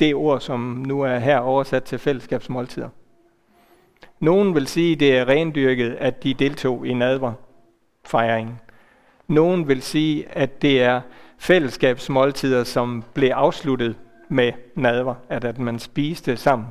det 0.00 0.14
ord, 0.14 0.40
som 0.40 0.60
nu 0.60 1.00
er 1.00 1.18
her 1.18 1.38
oversat 1.38 1.84
til 1.84 1.98
fællesskabsmåltider. 1.98 2.88
Nogen 4.20 4.54
vil 4.54 4.66
sige, 4.66 4.96
det 4.96 5.16
er 5.16 5.28
rendyrket, 5.28 5.90
at 5.90 6.22
de 6.22 6.34
deltog 6.34 6.86
i 6.86 6.94
nadverfejringen. 6.94 8.60
Nogen 9.28 9.68
vil 9.68 9.82
sige, 9.82 10.28
at 10.28 10.62
det 10.62 10.82
er 10.82 11.00
fællesskabsmåltider, 11.38 12.64
som 12.64 13.04
blev 13.14 13.30
afsluttet 13.30 13.96
med 14.28 14.52
nadver, 14.74 15.14
at, 15.28 15.44
at 15.44 15.58
man 15.58 15.78
spiste 15.78 16.36
sammen, 16.36 16.68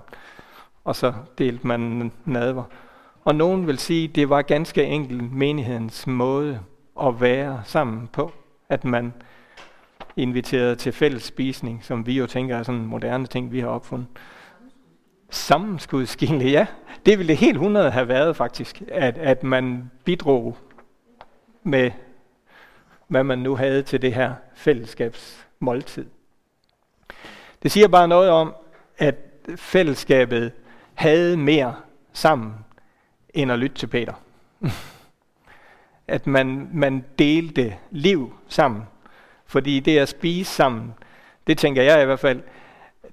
og 0.83 0.95
så 0.95 1.13
delte 1.37 1.67
man 1.67 2.11
nadver. 2.25 2.63
Og 3.23 3.35
nogen 3.35 3.67
vil 3.67 3.77
sige, 3.77 4.07
det 4.07 4.29
var 4.29 4.41
ganske 4.41 4.83
enkelt 4.83 5.33
menighedens 5.33 6.07
måde 6.07 6.59
at 7.01 7.21
være 7.21 7.61
sammen 7.65 8.07
på, 8.07 8.31
at 8.69 8.85
man 8.85 9.13
inviterede 10.17 10.75
til 10.75 10.91
fælles 10.91 11.23
spisning, 11.23 11.83
som 11.83 12.05
vi 12.05 12.13
jo 12.17 12.27
tænker 12.27 12.57
er 12.57 12.63
sådan 12.63 12.81
en 12.81 12.87
moderne 12.87 13.27
ting, 13.27 13.51
vi 13.51 13.59
har 13.59 13.67
opfundet. 13.67 14.07
Sammenskudskilde, 15.31 16.49
ja. 16.49 16.67
Det 17.05 17.17
ville 17.17 17.27
det 17.27 17.37
helt 17.37 17.55
100 17.55 17.91
have 17.91 18.07
været 18.07 18.35
faktisk, 18.35 18.81
at, 18.87 19.17
at 19.17 19.43
man 19.43 19.91
bidrog 20.03 20.57
med, 21.63 21.91
hvad 23.07 23.23
man 23.23 23.39
nu 23.39 23.55
havde 23.55 23.83
til 23.83 24.01
det 24.01 24.13
her 24.13 24.33
fællesskabsmåltid. 24.55 26.05
Det 27.63 27.71
siger 27.71 27.87
bare 27.87 28.07
noget 28.07 28.29
om, 28.29 28.55
at 28.97 29.15
fællesskabet 29.55 30.51
havde 30.93 31.37
mere 31.37 31.75
sammen, 32.13 32.53
end 33.33 33.51
at 33.51 33.59
lytte 33.59 33.75
til 33.75 33.87
Peter. 33.87 34.13
at 36.07 36.27
man, 36.27 36.69
man 36.73 37.05
delte 37.19 37.75
liv 37.91 38.33
sammen. 38.47 38.83
Fordi 39.45 39.79
det 39.79 39.97
at 39.97 40.09
spise 40.09 40.51
sammen, 40.51 40.93
det 41.47 41.57
tænker 41.57 41.83
jeg 41.83 42.01
i 42.01 42.05
hvert 42.05 42.19
fald, 42.19 42.41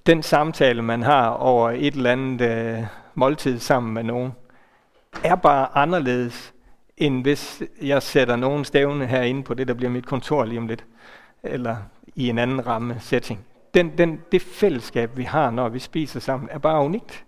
den 0.08 0.22
samtale, 0.22 0.82
man 0.82 1.02
har 1.02 1.28
over 1.28 1.70
et 1.70 1.94
eller 1.94 2.12
andet 2.12 2.40
øh, 2.40 2.84
måltid 3.14 3.58
sammen 3.58 3.94
med 3.94 4.02
nogen, 4.02 4.32
er 5.24 5.34
bare 5.34 5.68
anderledes, 5.76 6.54
end 6.96 7.22
hvis 7.22 7.62
jeg 7.82 8.02
sætter 8.02 8.36
nogen 8.36 8.64
stævne 8.64 9.06
herinde 9.06 9.42
på 9.42 9.54
det, 9.54 9.68
der 9.68 9.74
bliver 9.74 9.90
mit 9.90 10.06
kontor 10.06 10.44
lige 10.44 10.58
om 10.58 10.68
lidt, 10.68 10.84
eller 11.42 11.76
i 12.14 12.28
en 12.28 12.38
anden 12.38 12.66
ramme 12.66 12.96
setting. 13.00 13.40
Den, 13.74 13.98
den, 13.98 14.20
det 14.32 14.42
fællesskab, 14.42 15.16
vi 15.16 15.22
har, 15.22 15.50
når 15.50 15.68
vi 15.68 15.78
spiser 15.78 16.20
sammen, 16.20 16.48
er 16.52 16.58
bare 16.58 16.84
unikt. 16.84 17.24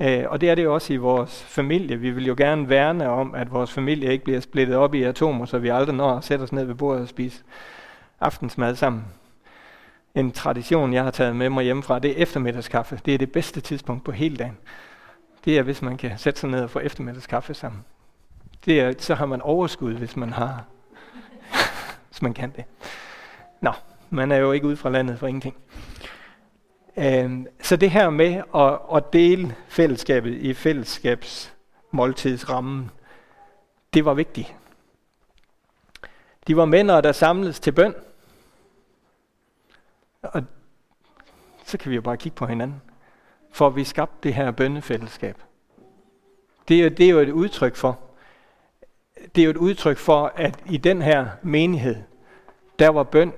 Øh, 0.00 0.24
og 0.28 0.40
det 0.40 0.50
er 0.50 0.54
det 0.54 0.64
jo 0.64 0.74
også 0.74 0.92
i 0.92 0.96
vores 0.96 1.44
familie. 1.44 1.96
Vi 1.96 2.10
vil 2.10 2.26
jo 2.26 2.34
gerne 2.38 2.68
værne 2.68 3.08
om, 3.08 3.34
at 3.34 3.52
vores 3.52 3.72
familie 3.72 4.12
ikke 4.12 4.24
bliver 4.24 4.40
splittet 4.40 4.76
op 4.76 4.94
i 4.94 5.02
atomer, 5.02 5.44
så 5.44 5.58
vi 5.58 5.68
aldrig 5.68 5.96
når 5.96 6.16
at 6.16 6.24
sætte 6.24 6.42
os 6.42 6.52
ned 6.52 6.64
ved 6.64 6.74
bordet 6.74 7.02
og 7.02 7.08
spise 7.08 7.42
aftensmad 8.20 8.74
sammen. 8.74 9.04
En 10.14 10.32
tradition, 10.32 10.92
jeg 10.92 11.04
har 11.04 11.10
taget 11.10 11.36
med 11.36 11.50
mig 11.50 11.64
hjemmefra, 11.64 11.98
det 11.98 12.10
er 12.10 12.22
eftermiddagskaffe. 12.22 13.00
Det 13.04 13.14
er 13.14 13.18
det 13.18 13.32
bedste 13.32 13.60
tidspunkt 13.60 14.04
på 14.04 14.12
hele 14.12 14.36
dagen. 14.36 14.58
Det 15.44 15.58
er, 15.58 15.62
hvis 15.62 15.82
man 15.82 15.96
kan 15.96 16.18
sætte 16.18 16.40
sig 16.40 16.50
ned 16.50 16.62
og 16.62 16.70
få 16.70 16.78
eftermiddagskaffe 16.78 17.54
sammen. 17.54 17.84
Det 18.64 18.80
er, 18.80 18.92
så 18.98 19.14
har 19.14 19.26
man 19.26 19.42
overskud, 19.42 19.94
hvis 19.94 20.16
man 20.16 20.32
har, 20.32 20.64
hvis 22.08 22.22
man 22.22 22.34
kan 22.34 22.52
det. 22.56 22.64
Nå, 23.60 23.72
man 24.10 24.32
er 24.32 24.36
jo 24.36 24.52
ikke 24.52 24.66
ude 24.66 24.76
fra 24.76 24.90
landet 24.90 25.18
for 25.18 25.26
ingenting. 25.26 25.56
Øhm, 26.96 27.46
så 27.62 27.76
det 27.76 27.90
her 27.90 28.10
med 28.10 28.42
at, 28.54 28.78
at 28.96 29.12
dele 29.12 29.54
fællesskabet 29.68 30.32
i 30.32 30.54
fællesskabsmåltidsrammen, 30.54 32.90
det 33.94 34.04
var 34.04 34.14
vigtigt. 34.14 34.54
De 36.46 36.56
var 36.56 36.64
mænd, 36.64 36.88
der 36.88 37.12
samledes 37.12 37.60
til 37.60 37.72
bøn. 37.72 37.94
Og 40.22 40.42
så 41.64 41.78
kan 41.78 41.90
vi 41.90 41.94
jo 41.94 42.02
bare 42.02 42.16
kigge 42.16 42.36
på 42.36 42.46
hinanden. 42.46 42.82
For 43.52 43.70
vi 43.70 43.84
skabte 43.84 44.16
det 44.22 44.34
her 44.34 44.50
bønnefællesskab. 44.50 45.36
Det 46.68 46.84
er, 46.84 46.88
det 46.88 47.06
er 47.06 47.10
jo 47.10 47.18
et 47.18 47.30
udtryk 47.30 47.76
for, 47.76 47.98
det 49.34 49.40
er 49.40 49.44
jo 49.44 49.50
et 49.50 49.56
udtryk 49.56 49.96
for, 49.98 50.32
at 50.36 50.62
i 50.66 50.76
den 50.76 51.02
her 51.02 51.26
menighed, 51.42 51.96
der 52.78 52.88
var 52.88 53.02
bøn 53.02 53.32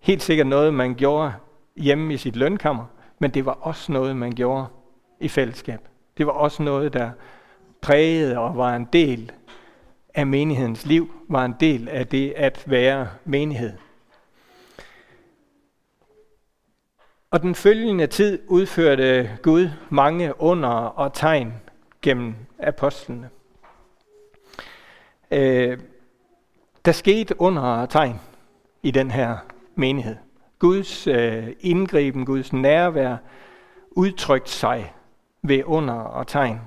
helt 0.00 0.22
sikkert 0.22 0.46
noget, 0.46 0.74
man 0.74 0.94
gjorde 0.94 1.32
hjemme 1.76 2.14
i 2.14 2.16
sit 2.16 2.36
lønkammer, 2.36 2.84
men 3.18 3.30
det 3.30 3.46
var 3.46 3.52
også 3.52 3.92
noget, 3.92 4.16
man 4.16 4.32
gjorde 4.32 4.66
i 5.20 5.28
fællesskab. 5.28 5.80
Det 6.18 6.26
var 6.26 6.32
også 6.32 6.62
noget, 6.62 6.92
der 6.92 7.10
prægede 7.80 8.38
og 8.38 8.56
var 8.56 8.76
en 8.76 8.88
del 8.92 9.32
af 10.14 10.26
menighedens 10.26 10.86
liv, 10.86 11.14
var 11.28 11.44
en 11.44 11.54
del 11.60 11.88
af 11.88 12.06
det 12.06 12.32
at 12.36 12.64
være 12.66 13.08
menighed. 13.24 13.72
Og 17.36 17.42
den 17.42 17.54
følgende 17.54 18.06
tid 18.06 18.38
udførte 18.48 19.30
Gud 19.42 19.70
mange 19.90 20.40
under 20.40 20.68
og 20.68 21.12
tegn 21.12 21.52
gennem 22.02 22.34
apostlene. 22.62 23.28
Øh, 25.30 25.78
der 26.84 26.92
skete 26.92 27.40
under 27.40 27.62
og 27.62 27.90
tegn 27.90 28.20
i 28.82 28.90
den 28.90 29.10
her 29.10 29.36
menighed. 29.74 30.16
Guds 30.58 31.06
øh, 31.06 31.48
indgriben, 31.60 32.26
Guds 32.26 32.52
nærvær, 32.52 33.16
udtrykt 33.90 34.48
sig 34.48 34.92
ved 35.42 35.62
under 35.64 35.94
og 35.94 36.26
tegn. 36.26 36.60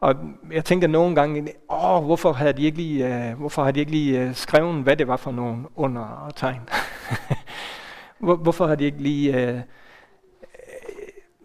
Og 0.00 0.14
jeg 0.52 0.64
tænker 0.64 0.88
nogle 0.88 1.14
gange, 1.14 1.52
åh, 1.70 2.04
hvorfor 2.04 2.32
havde 2.32 2.52
de 2.52 2.62
ikke 2.62 2.78
lige, 2.78 3.28
øh, 3.30 3.38
hvorfor 3.38 3.62
havde 3.62 3.74
de 3.74 3.80
ikke 3.80 3.92
lige 3.92 4.20
øh, 4.20 4.34
skrevet, 4.34 4.82
hvad 4.82 4.96
det 4.96 5.08
var 5.08 5.16
for 5.16 5.30
nogle 5.30 5.64
under 5.76 6.02
og 6.02 6.34
tegn? 6.34 6.60
Hvor, 8.18 8.36
hvorfor 8.36 8.66
har 8.66 8.74
de 8.74 8.84
ikke 8.84 9.02
lige 9.02 9.48
øh, 9.48 9.54
øh, 9.56 9.62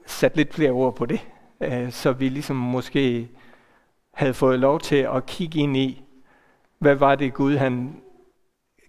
sat 0.05 0.37
lidt 0.37 0.53
flere 0.53 0.71
ord 0.71 0.95
på 0.95 1.05
det? 1.05 1.27
Øh, 1.61 1.91
så 1.91 2.11
vi 2.11 2.29
ligesom 2.29 2.55
måske 2.55 3.29
havde 4.13 4.33
fået 4.33 4.59
lov 4.59 4.79
til 4.79 4.95
at 4.95 5.25
kigge 5.25 5.59
ind 5.59 5.77
i, 5.77 6.03
hvad 6.79 6.95
var 6.95 7.15
det 7.15 7.33
Gud 7.33 7.55
han 7.55 8.01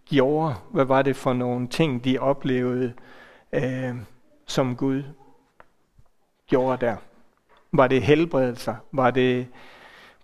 gjorde? 0.04 0.54
Hvad 0.70 0.84
var 0.84 1.02
det 1.02 1.16
for 1.16 1.32
nogle 1.32 1.68
ting, 1.68 2.04
de 2.04 2.18
oplevede, 2.18 2.92
øh, 3.52 3.94
som 4.46 4.76
Gud 4.76 5.02
gjorde 6.46 6.86
der? 6.86 6.96
Var 7.72 7.86
det 7.86 8.02
helbredelser? 8.02 8.74
Var 8.92 9.10
det 9.10 9.46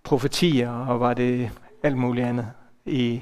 profetier? 0.03 0.71
Og 0.71 0.99
var 0.99 1.13
det 1.13 1.51
alt 1.83 1.97
muligt 1.97 2.27
andet 2.27 2.51
i 2.85 3.21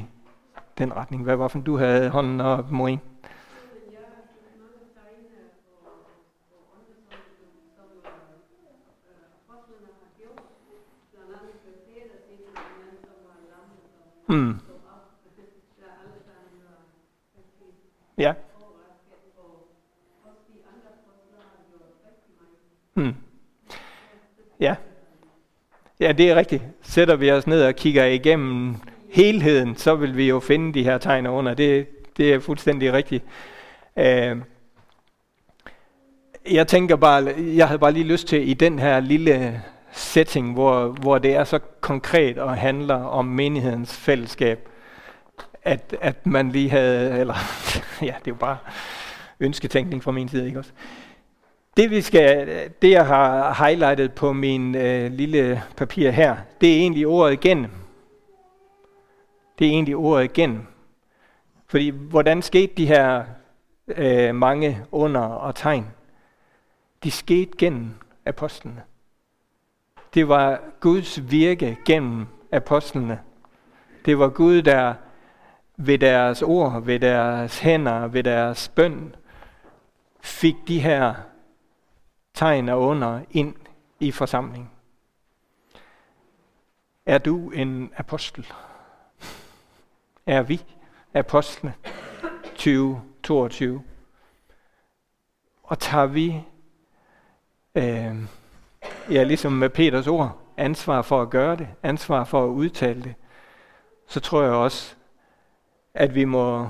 den 0.78 0.96
retning? 0.96 1.24
Hvad 1.24 1.36
var 1.36 1.48
det, 1.48 1.66
du 1.66 1.78
havde 1.78 2.10
hånden 2.10 2.42
op, 2.42 2.72
Maureen? 2.72 3.00
Mm. 14.30 14.56
Ja. 18.18 18.34
Mm. 22.94 23.16
Ja. 24.60 24.76
Ja, 26.00 26.12
det 26.12 26.30
er 26.32 26.36
rigtigt. 26.36 26.64
Sætter 26.82 27.16
vi 27.16 27.32
os 27.32 27.48
ned 27.48 27.64
og 27.64 27.76
kigger 27.76 28.06
igennem 28.06 28.76
helheden, 29.10 29.76
så 29.76 29.96
vil 29.96 30.18
vi 30.18 30.28
jo 30.28 30.40
finde 30.40 30.74
de 30.74 30.84
her 30.84 30.98
tegn 30.98 31.28
under. 31.28 31.54
Det, 31.54 31.88
det 32.18 32.34
er 32.34 32.40
fuldstændig 32.40 32.94
rigtigt. 32.94 33.24
Uh, 33.96 34.42
jeg 36.52 36.68
tænker 36.68 36.96
bare, 36.96 37.34
jeg 37.38 37.68
havde 37.68 37.80
bare 37.80 37.92
lige 37.92 38.08
lyst 38.08 38.28
til 38.28 38.50
i 38.50 38.54
den 38.54 38.80
her 38.80 39.00
lille 39.00 39.64
setting, 40.00 40.54
hvor, 40.54 40.88
hvor 40.88 41.18
det 41.18 41.36
er 41.36 41.44
så 41.44 41.60
konkret 41.82 42.38
og 42.38 42.58
handler 42.58 42.96
om 42.96 43.26
menighedens 43.26 43.98
fællesskab, 43.98 44.70
at, 45.64 45.96
at 46.02 46.26
man 46.26 46.50
lige 46.50 46.70
havde, 46.70 47.20
eller 47.20 47.36
ja, 48.02 48.16
det 48.20 48.28
er 48.28 48.32
jo 48.32 48.36
bare 48.36 48.58
ønsketænkning 49.40 50.04
fra 50.04 50.12
min 50.12 50.30
side, 50.30 50.48
ikke 50.48 50.60
også? 50.60 50.72
Det, 51.78 51.92
vi 51.92 52.02
skal, 52.02 52.48
det 52.82 52.92
jeg 52.92 53.08
har 53.08 53.54
highlightet 53.66 54.14
på 54.14 54.34
min 54.34 54.76
øh, 54.76 55.12
lille 55.12 55.64
papir 55.78 56.12
her, 56.12 56.38
det 56.62 56.74
er 56.74 56.78
egentlig 56.78 57.08
ordet 57.08 57.34
igen. 57.34 57.68
Det 59.60 59.68
er 59.68 59.72
egentlig 59.72 59.96
ordet 59.96 60.24
igen. 60.24 60.68
Fordi 61.68 61.90
hvordan 61.90 62.42
skete 62.42 62.74
de 62.78 62.86
her 62.86 63.24
øh, 63.88 64.36
mange 64.36 64.86
under 64.92 65.22
og 65.22 65.56
tegn? 65.56 65.88
De 67.04 67.12
skete 67.12 67.52
gennem 67.58 67.92
apostlene. 68.26 68.82
Det 70.14 70.28
var 70.28 70.62
Guds 70.80 71.32
virke 71.32 71.78
gennem 71.86 72.28
apostlene. 72.52 73.20
Det 74.06 74.20
var 74.20 74.30
Gud, 74.30 74.62
der 74.62 74.94
ved 75.78 75.98
deres 75.98 76.42
ord, 76.42 76.84
ved 76.84 77.00
deres 77.00 77.60
hænder, 77.60 78.08
ved 78.08 78.24
deres 78.24 78.70
bøn, 78.70 79.16
fik 80.22 80.56
de 80.68 80.80
her 80.80 81.14
tegn 82.34 82.70
og 82.70 82.82
under 82.82 83.22
ind 83.32 83.56
i 84.00 84.12
forsamlingen. 84.12 84.70
Er 87.06 87.18
du 87.18 87.50
en 87.50 87.92
apostel? 87.98 88.54
Er 90.26 90.42
vi 90.42 90.62
apostlene 91.14 91.74
2022? 92.56 93.84
Og 95.64 95.80
tager 95.80 96.06
vi, 96.06 96.44
øh, 97.76 98.16
ja, 99.12 99.24
ligesom 99.24 99.52
med 99.52 99.70
Peters 99.70 100.08
ord, 100.08 100.38
ansvar 100.58 101.02
for 101.02 101.22
at 101.22 101.30
gøre 101.30 101.56
det, 101.56 101.68
ansvar 101.84 102.24
for 102.24 102.44
at 102.46 102.50
udtale 102.50 103.04
det, 103.04 103.16
så 104.08 104.20
tror 104.20 104.44
jeg 104.44 104.52
også, 104.52 104.96
at 105.94 106.16
vi 106.16 106.26
må 106.26 106.70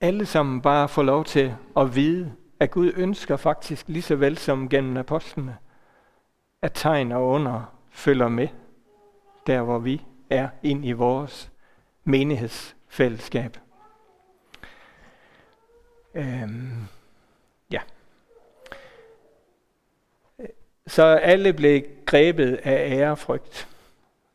alle 0.00 0.26
sammen 0.26 0.62
bare 0.62 0.88
få 0.88 1.02
lov 1.02 1.24
til 1.24 1.54
at 1.76 1.96
vide, 1.96 2.32
at 2.60 2.70
Gud 2.70 2.92
ønsker 2.96 3.36
faktisk 3.36 3.88
lige 3.88 4.02
så 4.02 4.16
vel 4.16 4.38
som 4.38 4.68
gennem 4.68 4.96
apostlene, 4.96 5.56
at 6.62 6.70
tegn 6.74 7.12
og 7.12 7.26
under 7.26 7.62
følger 7.90 8.28
med, 8.28 8.48
der 9.46 9.62
hvor 9.62 9.78
vi 9.78 10.02
er 10.30 10.48
ind 10.62 10.86
i 10.86 10.92
vores 10.92 11.52
menighedsfællesskab. 12.04 13.58
Øhm, 16.14 16.88
Så 20.86 21.04
alle 21.04 21.52
blev 21.52 21.82
grebet 22.06 22.60
af 22.62 22.90
ærefrygt. 22.90 23.68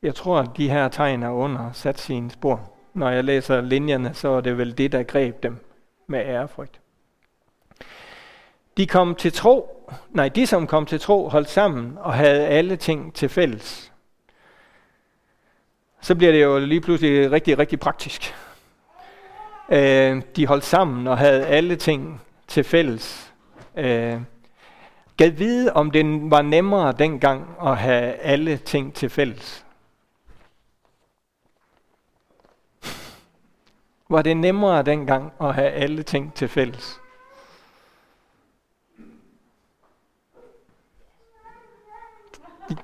Jeg 0.02 0.16
tror, 0.16 0.40
at 0.40 0.50
de 0.58 0.70
her 0.70 0.88
tegn 0.88 1.24
er 1.24 1.30
under 1.30 1.72
sat 1.72 2.00
sine 2.00 2.32
spor. 2.32 2.72
Når 2.94 3.10
jeg 3.10 3.24
læser 3.24 3.62
linjerne, 3.62 4.14
så 4.14 4.30
er 4.30 4.42
det 4.42 4.58
vel 4.58 4.78
det, 4.78 4.92
der 4.92 5.04
greb 5.04 5.44
dem 5.44 5.58
med 6.08 6.20
ærefrygt. 6.20 6.80
De 8.78 8.88
kom 8.88 9.16
til 9.16 9.34
tro, 9.34 9.90
nej, 10.10 10.30
de 10.30 10.48
som 10.48 10.68
kom 10.68 10.86
til 10.86 11.00
tro, 11.00 11.30
holdt 11.30 11.50
sammen 11.50 11.98
og 11.98 12.14
havde 12.14 12.48
alle 12.48 12.76
ting 12.76 13.14
til 13.14 13.30
fælles. 13.30 13.92
Så 16.02 16.16
bliver 16.16 16.32
det 16.32 16.44
jo 16.44 16.60
lige 16.60 16.82
pludselig 16.82 17.32
rigtig, 17.32 17.60
rigtig 17.60 17.80
praktisk. 17.80 18.36
Øh, 19.70 20.22
de 20.36 20.48
holdt 20.48 20.66
sammen 20.66 21.08
og 21.08 21.18
havde 21.18 21.46
alle 21.46 21.76
ting 21.76 22.22
til 22.48 22.64
fælles. 22.64 23.34
Øh, 23.78 24.22
Gad 25.20 25.32
vide, 25.32 25.74
om 25.74 25.92
det 25.92 26.32
var 26.32 26.42
nemmere 26.42 26.92
dengang 26.92 27.48
at 27.62 27.78
have 27.78 28.14
alle 28.14 28.58
ting 28.58 28.94
til 28.94 29.10
fælles. 29.10 29.66
Var 34.10 34.22
det 34.22 34.38
nemmere 34.38 34.84
dengang 34.84 35.34
at 35.42 35.56
have 35.56 35.70
alle 35.70 36.04
ting 36.04 36.34
til 36.34 36.48
fælles? 36.48 37.00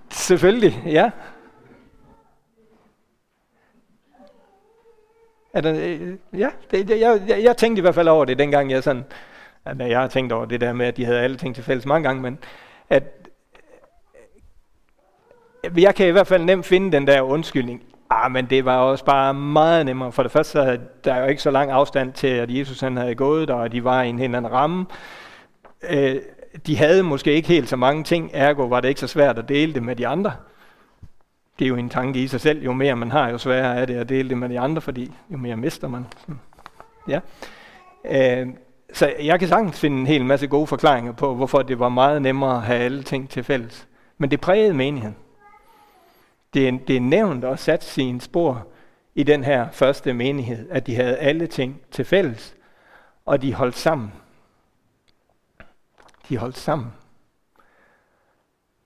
Selvfølgelig, 0.10 0.84
ja. 0.86 1.12
Er 5.54 5.62
der, 5.62 5.74
øh, 5.76 6.18
ja, 6.40 6.50
det, 6.72 6.90
jeg, 6.90 7.24
jeg, 7.28 7.44
jeg 7.44 7.58
tænkte 7.58 7.80
i 7.80 7.82
hvert 7.82 7.96
fald 7.96 8.08
over 8.08 8.26
det, 8.26 8.40
dengang 8.40 8.72
jeg 8.72 8.84
sådan, 8.84 9.04
at 9.66 9.80
jeg 9.80 10.00
har 10.00 10.08
tænkt 10.08 10.34
over 10.34 10.46
det 10.46 10.62
der 10.62 10.74
med, 10.74 10.86
at 10.86 10.98
de 10.98 11.06
havde 11.06 11.20
alle 11.20 11.38
ting 11.38 11.56
til 11.56 11.64
fælles 11.64 11.86
mange 11.86 12.08
gange, 12.08 12.22
men 12.22 12.40
at 12.90 13.04
jeg 15.78 15.96
kan 15.96 16.08
i 16.08 16.12
hvert 16.12 16.28
fald 16.28 16.44
nemt 16.44 16.66
finde 16.66 16.92
den 16.92 17.08
der 17.08 17.22
undskyldning. 17.22 17.84
Ah, 18.10 18.32
men 18.32 18.46
det 18.46 18.66
var 18.66 18.78
også 18.78 19.06
bare 19.06 19.34
meget 19.34 19.86
nemmere. 19.86 20.12
For 20.12 20.24
det 20.24 20.32
første, 20.32 20.52
så 20.52 20.80
der 21.04 21.14
er 21.14 21.22
jo 21.22 21.26
ikke 21.26 21.42
så 21.42 21.52
lang 21.52 21.72
afstand 21.72 22.14
til, 22.14 22.28
at 22.28 22.58
Jesus 22.58 22.80
han 22.80 22.98
havde 22.98 23.16
gået 23.16 23.48
der, 23.48 23.54
og 23.54 23.72
de 23.72 23.84
var 23.84 24.02
i 24.02 24.10
en 24.10 24.20
helt 24.20 24.36
anden 24.36 24.52
ramme. 24.52 24.86
Øh, 25.90 26.16
de 26.68 26.78
havde 26.78 27.04
måske 27.04 27.34
ikke 27.34 27.48
helt 27.48 27.70
så 27.70 27.76
mange 27.76 28.04
ting, 28.04 28.30
ergo 28.34 28.64
var 28.66 28.80
det 28.80 28.90
ikke 28.90 29.02
så 29.02 29.08
svært 29.08 29.38
at 29.38 29.50
dele 29.50 29.74
det 29.74 29.84
med 29.84 29.96
de 29.96 30.08
andre. 30.08 30.34
Det 31.60 31.66
er 31.66 31.70
jo 31.70 31.76
en 31.76 31.90
tanke 31.90 32.20
i 32.20 32.28
sig 32.28 32.42
selv. 32.42 32.64
Jo 32.64 32.74
mere 32.74 32.96
man 32.96 33.12
har, 33.12 33.30
jo 33.30 33.38
sværere 33.38 33.76
er 33.76 33.86
det 33.86 33.96
at 33.96 34.10
dele 34.10 34.30
det 34.30 34.38
med 34.38 34.50
de 34.50 34.60
andre, 34.60 34.82
fordi 34.82 35.12
jo 35.30 35.38
mere 35.38 35.56
mister 35.56 35.88
man. 35.88 36.06
Ja. 37.08 37.20
Øh, 38.06 38.48
så 38.96 39.16
jeg 39.20 39.40
kan 39.40 39.48
sagtens 39.48 39.80
finde 39.80 40.00
en 40.00 40.08
hel 40.08 40.26
masse 40.26 40.48
gode 40.48 40.68
forklaringer 40.68 41.12
på, 41.12 41.36
hvorfor 41.36 41.62
det 41.62 41.80
var 41.80 41.90
meget 41.90 42.22
nemmere 42.22 42.58
at 42.58 42.64
have 42.64 42.80
alle 42.80 43.04
ting 43.04 43.30
til 43.30 43.44
fælles. 43.44 43.88
Men 44.18 44.32
det 44.32 44.42
prægede 44.42 44.74
menigheden. 44.74 45.16
Det 46.54 46.68
er, 46.68 46.72
det 46.88 46.96
er 46.96 47.02
nævnt 47.02 47.44
og 47.44 47.60
sat 47.60 47.84
sin 47.84 48.20
spor 48.20 48.68
i 49.16 49.24
den 49.24 49.44
her 49.44 49.72
første 49.72 50.14
menighed, 50.14 50.70
at 50.70 50.88
de 50.88 50.96
havde 50.96 51.18
alle 51.18 51.48
ting 51.48 51.82
til 51.92 52.06
fælles, 52.06 52.56
og 53.26 53.42
de 53.42 53.54
holdt 53.54 53.76
sammen. 53.76 54.14
De 56.30 56.38
holdt 56.38 56.58
sammen. 56.58 56.94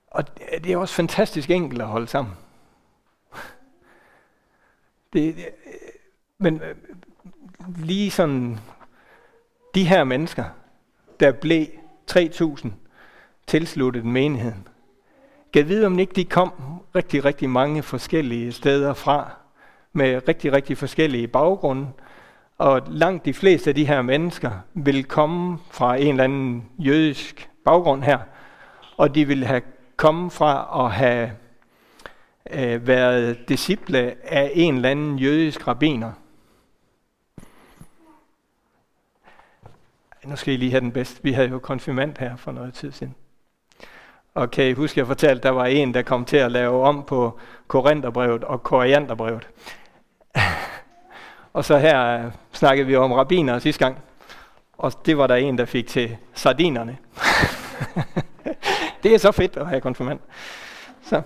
Og 0.06 0.36
det 0.64 0.72
er 0.72 0.76
også 0.76 0.94
fantastisk 0.94 1.50
enkelt 1.50 1.82
at 1.82 1.88
holde 1.88 2.08
sammen. 2.08 2.34
Det, 5.12 5.36
det, 5.36 5.48
men 6.38 6.60
øh, 6.62 6.76
lige 7.76 8.10
sådan, 8.10 8.58
de 9.74 9.84
her 9.84 10.04
mennesker, 10.04 10.44
der 11.20 11.32
blev 11.32 11.66
3.000 12.10 12.68
tilsluttet 13.46 14.04
menigheden, 14.04 14.68
kan 15.52 15.68
vide, 15.68 15.86
om 15.86 15.98
ikke 15.98 16.12
de 16.12 16.24
kom 16.24 16.52
rigtig, 16.94 17.24
rigtig 17.24 17.50
mange 17.50 17.82
forskellige 17.82 18.52
steder 18.52 18.94
fra, 18.94 19.30
med 19.92 20.28
rigtig, 20.28 20.52
rigtig 20.52 20.78
forskellige 20.78 21.28
baggrunde. 21.28 21.88
Og 22.58 22.82
langt 22.88 23.24
de 23.24 23.34
fleste 23.34 23.70
af 23.70 23.74
de 23.74 23.86
her 23.86 24.02
mennesker 24.02 24.50
vil 24.74 25.04
komme 25.04 25.58
fra 25.70 25.96
en 25.96 26.08
eller 26.08 26.24
anden 26.24 26.64
jødisk 26.78 27.50
baggrund 27.64 28.02
her, 28.02 28.18
og 28.96 29.14
de 29.14 29.24
vil 29.24 29.44
have 29.44 29.62
kommet 29.96 30.32
fra 30.32 30.84
at 30.84 30.92
have 30.92 31.30
øh, 32.50 32.86
været 32.86 33.48
disciple 33.48 34.14
af 34.24 34.50
en 34.54 34.74
eller 34.74 34.88
anden 34.88 35.18
jødisk 35.18 35.68
rabbiner. 35.68 36.12
Nu 40.24 40.36
skal 40.36 40.54
I 40.54 40.56
lige 40.56 40.70
have 40.70 40.80
den 40.80 40.92
bedste. 40.92 41.22
Vi 41.22 41.32
havde 41.32 41.48
jo 41.48 41.58
konfirmand 41.58 42.14
her 42.18 42.36
for 42.36 42.52
noget 42.52 42.74
tid 42.74 42.92
siden. 42.92 43.14
Og 44.34 44.50
kan 44.50 44.64
I 44.64 44.72
huske, 44.72 45.00
jeg 45.00 45.06
fortalte, 45.06 45.36
at 45.36 45.42
der 45.42 45.50
var 45.50 45.66
en, 45.66 45.94
der 45.94 46.02
kom 46.02 46.24
til 46.24 46.36
at 46.36 46.52
lave 46.52 46.82
om 46.82 47.04
på 47.04 47.38
Korintherbrevet 47.68 48.44
og 48.44 48.62
Korianderbrevet. 48.62 49.48
og 51.52 51.64
så 51.64 51.78
her 51.78 52.24
øh, 52.24 52.32
snakkede 52.52 52.86
vi 52.86 52.96
om 52.96 53.12
rabiner 53.12 53.58
sidste 53.58 53.84
gang. 53.84 53.98
Og 54.72 54.92
det 55.06 55.18
var 55.18 55.26
der 55.26 55.34
en, 55.34 55.58
der 55.58 55.64
fik 55.64 55.86
til 55.86 56.16
sardinerne. 56.34 56.96
det 59.02 59.14
er 59.14 59.18
så 59.18 59.32
fedt 59.32 59.56
at 59.56 59.66
have 59.66 59.80
konfirmand. 59.80 60.20
Så, 61.02 61.22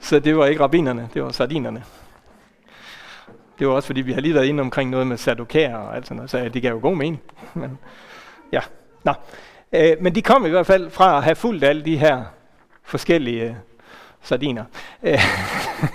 så 0.00 0.18
det 0.18 0.36
var 0.36 0.46
ikke 0.46 0.62
rabinerne, 0.62 1.08
det 1.14 1.22
var 1.22 1.30
sardinerne. 1.30 1.84
Det 3.58 3.68
var 3.68 3.74
også 3.74 3.86
fordi, 3.86 4.00
vi 4.00 4.12
har 4.12 4.20
lige 4.20 4.34
været 4.34 4.46
inde 4.46 4.60
omkring 4.60 4.90
noget 4.90 5.06
med 5.06 5.16
sadokærer 5.16 5.76
og 5.76 5.96
alt 5.96 6.06
sådan 6.06 6.16
noget, 6.16 6.30
så 6.30 6.48
det 6.48 6.62
gav 6.62 6.74
jo 6.74 6.80
god 6.80 6.96
mening. 6.96 7.22
Men, 7.54 7.78
ja, 8.52 8.60
nå. 9.04 9.12
Øh, 9.72 9.96
men 10.00 10.14
de 10.14 10.22
kom 10.22 10.46
i 10.46 10.48
hvert 10.48 10.66
fald 10.66 10.90
fra 10.90 11.16
at 11.16 11.24
have 11.24 11.36
fulgt 11.36 11.64
alle 11.64 11.84
de 11.84 11.96
her 11.96 12.24
forskellige 12.82 13.44
øh, 13.44 13.54
sardiner. 14.22 14.64
Øh, 15.02 15.18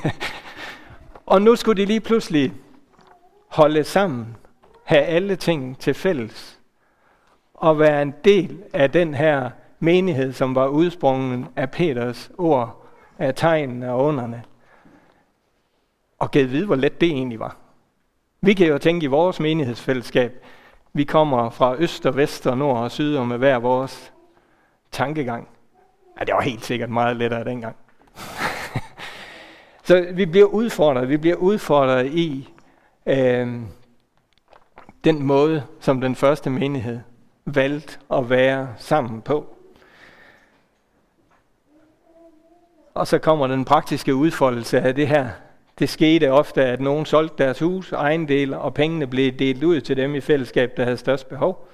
og 1.26 1.41
nu 1.41 1.56
skulle 1.56 1.82
de 1.82 1.88
lige 1.88 2.00
pludselig 2.00 2.54
holde 3.48 3.84
sammen, 3.84 4.38
have 4.84 5.04
alle 5.04 5.36
ting 5.36 5.80
til 5.80 5.93
fælles, 5.93 6.60
og 7.54 7.80
være 7.80 8.02
en 8.02 8.13
del 8.26 8.58
af 8.74 8.91
den 8.91 9.13
her 9.13 9.50
menighed, 9.80 10.34
som 10.34 10.56
var 10.56 10.67
udsprunget 10.67 11.45
af 11.56 11.72
Peters 11.72 12.32
ord, 12.38 12.86
af 13.19 13.36
tegnene 13.36 13.91
og 13.91 14.04
underne. 14.04 14.43
Og 16.19 16.32
gav 16.32 16.49
vide, 16.49 16.65
hvor 16.65 16.75
let 16.75 17.01
det 17.01 17.10
egentlig 17.10 17.39
var. 17.39 17.58
Vi 18.41 18.53
kan 18.53 18.67
jo 18.67 18.77
tænke 18.77 19.03
i 19.03 19.08
vores 19.08 19.39
menighedsfællesskab, 19.39 20.45
vi 20.93 21.03
kommer 21.03 21.49
fra 21.49 21.75
øst 21.77 22.05
og 22.05 22.17
vest 22.17 22.47
og 22.47 22.58
nord 22.58 22.77
og 22.77 22.91
syd 22.91 23.15
og 23.15 23.27
med 23.27 23.38
hver 23.38 23.60
vores 23.60 24.13
tankegang. 24.91 25.47
Ja, 26.19 26.25
det 26.25 26.34
var 26.34 26.41
helt 26.41 26.65
sikkert 26.65 26.89
meget 26.89 27.15
lettere 27.15 27.43
dengang. 27.43 27.75
Så 29.84 30.08
vi 30.13 30.25
bliver 30.25 30.45
udfordret. 30.45 31.10
Vi 31.10 31.17
bliver 31.17 31.36
udfordret 31.36 32.05
i 32.05 32.49
øh, 33.05 33.60
den 35.03 35.23
måde, 35.23 35.63
som 35.79 36.01
den 36.01 36.15
første 36.15 36.49
menighed 36.49 36.99
valgte 37.45 37.97
at 38.13 38.29
være 38.29 38.73
sammen 38.77 39.21
på. 39.21 39.55
Og 42.93 43.08
så 43.08 43.17
kommer 43.17 43.47
den 43.47 43.65
praktiske 43.65 44.15
udfoldelse 44.15 44.82
af 44.82 44.95
det 44.95 45.08
her 45.08 45.29
det 45.79 45.89
skete 45.89 46.31
ofte, 46.31 46.65
at 46.65 46.81
nogen 46.81 47.05
solgte 47.05 47.43
deres 47.43 47.59
hus, 47.59 47.91
ejendele, 47.91 48.57
og 48.57 48.73
pengene 48.73 49.07
blev 49.07 49.31
delt 49.31 49.63
ud 49.63 49.81
til 49.81 49.97
dem 49.97 50.15
i 50.15 50.21
fællesskab, 50.21 50.77
der 50.77 50.83
havde 50.83 50.97
størst 50.97 51.29
behov. 51.29 51.67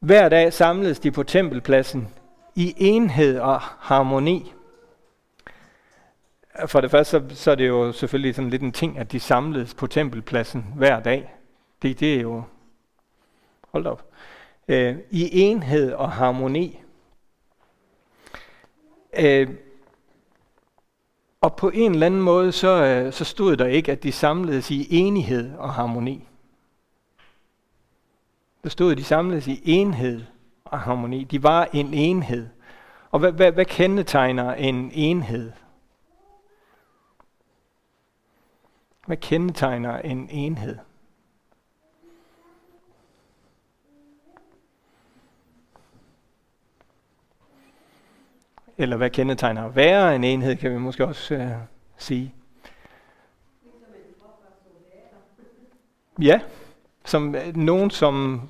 Hver 0.00 0.28
dag 0.28 0.52
samledes 0.52 0.98
de 0.98 1.10
på 1.10 1.22
tempelpladsen 1.22 2.08
i 2.54 2.74
enhed 2.76 3.38
og 3.38 3.60
harmoni. 3.60 4.52
For 6.66 6.80
det 6.80 6.90
første, 6.90 7.10
så, 7.10 7.36
så 7.36 7.50
er 7.50 7.54
det 7.54 7.68
jo 7.68 7.92
selvfølgelig 7.92 8.34
sådan 8.34 8.50
lidt 8.50 8.62
en 8.62 8.72
ting, 8.72 8.98
at 8.98 9.12
de 9.12 9.20
samledes 9.20 9.74
på 9.74 9.86
tempelpladsen 9.86 10.66
hver 10.76 11.00
dag. 11.00 11.34
Det, 11.82 12.00
det 12.00 12.14
er 12.14 12.20
jo... 12.20 12.42
Hold 13.72 13.86
op. 13.86 14.04
Øh, 14.68 14.96
I 15.10 15.40
enhed 15.40 15.92
og 15.92 16.12
harmoni. 16.12 16.80
Øh, 19.18 19.48
og 21.44 21.56
på 21.56 21.70
en 21.74 21.92
eller 21.92 22.06
anden 22.06 22.20
måde, 22.20 22.52
så, 22.52 22.84
øh, 22.84 23.12
så 23.12 23.24
stod 23.24 23.56
der 23.56 23.66
ikke, 23.66 23.92
at 23.92 24.02
de 24.02 24.12
samledes 24.12 24.70
i 24.70 24.86
enighed 24.90 25.54
og 25.58 25.74
harmoni. 25.74 26.28
Der 28.62 28.68
stod, 28.68 28.92
at 28.92 28.98
de 28.98 29.04
samledes 29.04 29.46
i 29.46 29.60
enhed 29.64 30.24
og 30.64 30.80
harmoni. 30.80 31.24
De 31.24 31.42
var 31.42 31.68
en 31.72 31.94
enhed. 31.94 32.48
Og 33.10 33.18
hvad, 33.18 33.32
hvad, 33.32 33.52
hvad 33.52 33.64
kendetegner 33.64 34.54
en 34.54 34.90
enhed? 34.94 35.52
Hvad 39.06 39.16
kendetegner 39.16 39.98
en 39.98 40.28
enhed? 40.30 40.78
Eller 48.78 48.96
hvad 48.96 49.10
kendetegner 49.10 49.64
at 49.64 49.76
være 49.76 50.16
en 50.16 50.24
enhed, 50.24 50.56
kan 50.56 50.70
vi 50.70 50.78
måske 50.78 51.06
også 51.06 51.34
øh, 51.34 51.50
sige. 51.96 52.34
Ja, 56.22 56.40
som 57.04 57.34
øh, 57.34 57.56
nogen, 57.56 57.90
som 57.90 58.42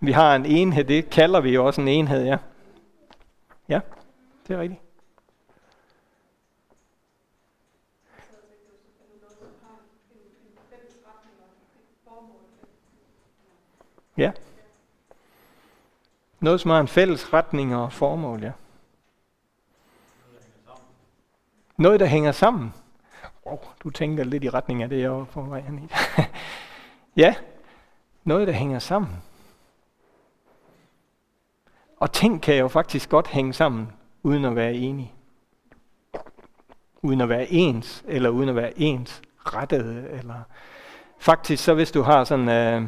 vi 0.00 0.12
har 0.12 0.36
en 0.36 0.46
enhed, 0.46 0.84
det 0.84 1.10
kalder 1.10 1.40
vi 1.40 1.54
jo 1.54 1.66
også 1.66 1.80
en 1.80 1.88
enhed, 1.88 2.24
ja. 2.24 2.36
Ja, 3.68 3.80
det 4.48 4.54
er 4.54 4.60
rigtigt. 4.60 4.80
Ja. 14.16 14.32
Noget, 16.40 16.60
som 16.60 16.70
har 16.70 16.80
en 16.80 16.88
fælles 16.88 17.32
retning 17.32 17.76
og 17.76 17.92
formål, 17.92 18.42
ja. 18.42 18.52
Noget, 21.78 22.00
der 22.00 22.06
hænger 22.06 22.32
sammen. 22.32 22.74
Oh, 23.44 23.58
du 23.82 23.90
tænker 23.90 24.24
lidt 24.24 24.44
i 24.44 24.50
retning 24.50 24.82
af 24.82 24.88
det, 24.88 25.00
jeg 25.00 25.10
var 25.12 25.24
på 25.24 25.42
vej 25.42 25.60
hen 25.60 25.78
i. 25.78 25.88
ja, 27.22 27.34
noget, 28.24 28.46
der 28.46 28.52
hænger 28.52 28.78
sammen. 28.78 29.16
Og 31.96 32.12
ting 32.12 32.42
kan 32.42 32.56
jo 32.56 32.68
faktisk 32.68 33.08
godt 33.08 33.28
hænge 33.28 33.52
sammen, 33.52 33.92
uden 34.22 34.44
at 34.44 34.56
være 34.56 34.74
enige. 34.74 35.12
Uden 37.02 37.20
at 37.20 37.28
være 37.28 37.52
ens, 37.52 38.04
eller 38.08 38.30
uden 38.30 38.48
at 38.48 38.56
være 38.56 38.80
ens 38.80 39.22
rettede. 39.38 40.08
Eller 40.10 40.40
faktisk, 41.18 41.64
så 41.64 41.74
hvis 41.74 41.90
du 41.90 42.02
har 42.02 42.24
sådan, 42.24 42.48
øh, 42.48 42.82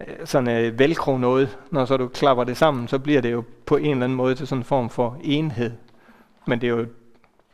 øh 0.00 0.26
sådan 0.26 0.64
øh, 0.64 0.78
velcro 0.78 1.18
noget, 1.18 1.58
når 1.70 1.84
så 1.84 1.96
du 1.96 2.08
klapper 2.08 2.44
det 2.44 2.56
sammen, 2.56 2.88
så 2.88 2.98
bliver 2.98 3.20
det 3.20 3.32
jo 3.32 3.44
på 3.66 3.76
en 3.76 3.90
eller 3.90 4.04
anden 4.04 4.16
måde 4.16 4.34
til 4.34 4.46
sådan 4.46 4.60
en 4.60 4.64
form 4.64 4.90
for 4.90 5.18
enhed. 5.20 5.72
Men 6.46 6.60
det 6.60 6.66
er 6.66 6.70
jo, 6.70 6.86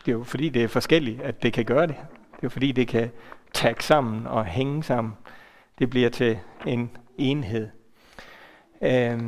det 0.05 0.13
er 0.13 0.17
jo 0.17 0.25
fordi, 0.25 0.49
det 0.49 0.65
er 0.65 0.69
forskelligt, 0.69 1.21
at 1.23 1.43
det 1.43 1.53
kan 1.53 1.65
gøre 1.65 1.87
det. 1.87 1.97
Det 1.97 2.37
er 2.37 2.43
jo 2.43 2.49
fordi, 2.49 2.73
det 2.73 2.89
kan 2.89 3.11
tage 3.55 3.75
sammen 3.81 4.27
og 4.27 4.45
hænge 4.45 4.83
sammen. 4.83 5.15
Det 5.79 5.91
bliver 5.91 6.09
til 6.09 6.39
en 6.67 6.91
enhed. 7.19 7.69
Øh, 8.83 9.21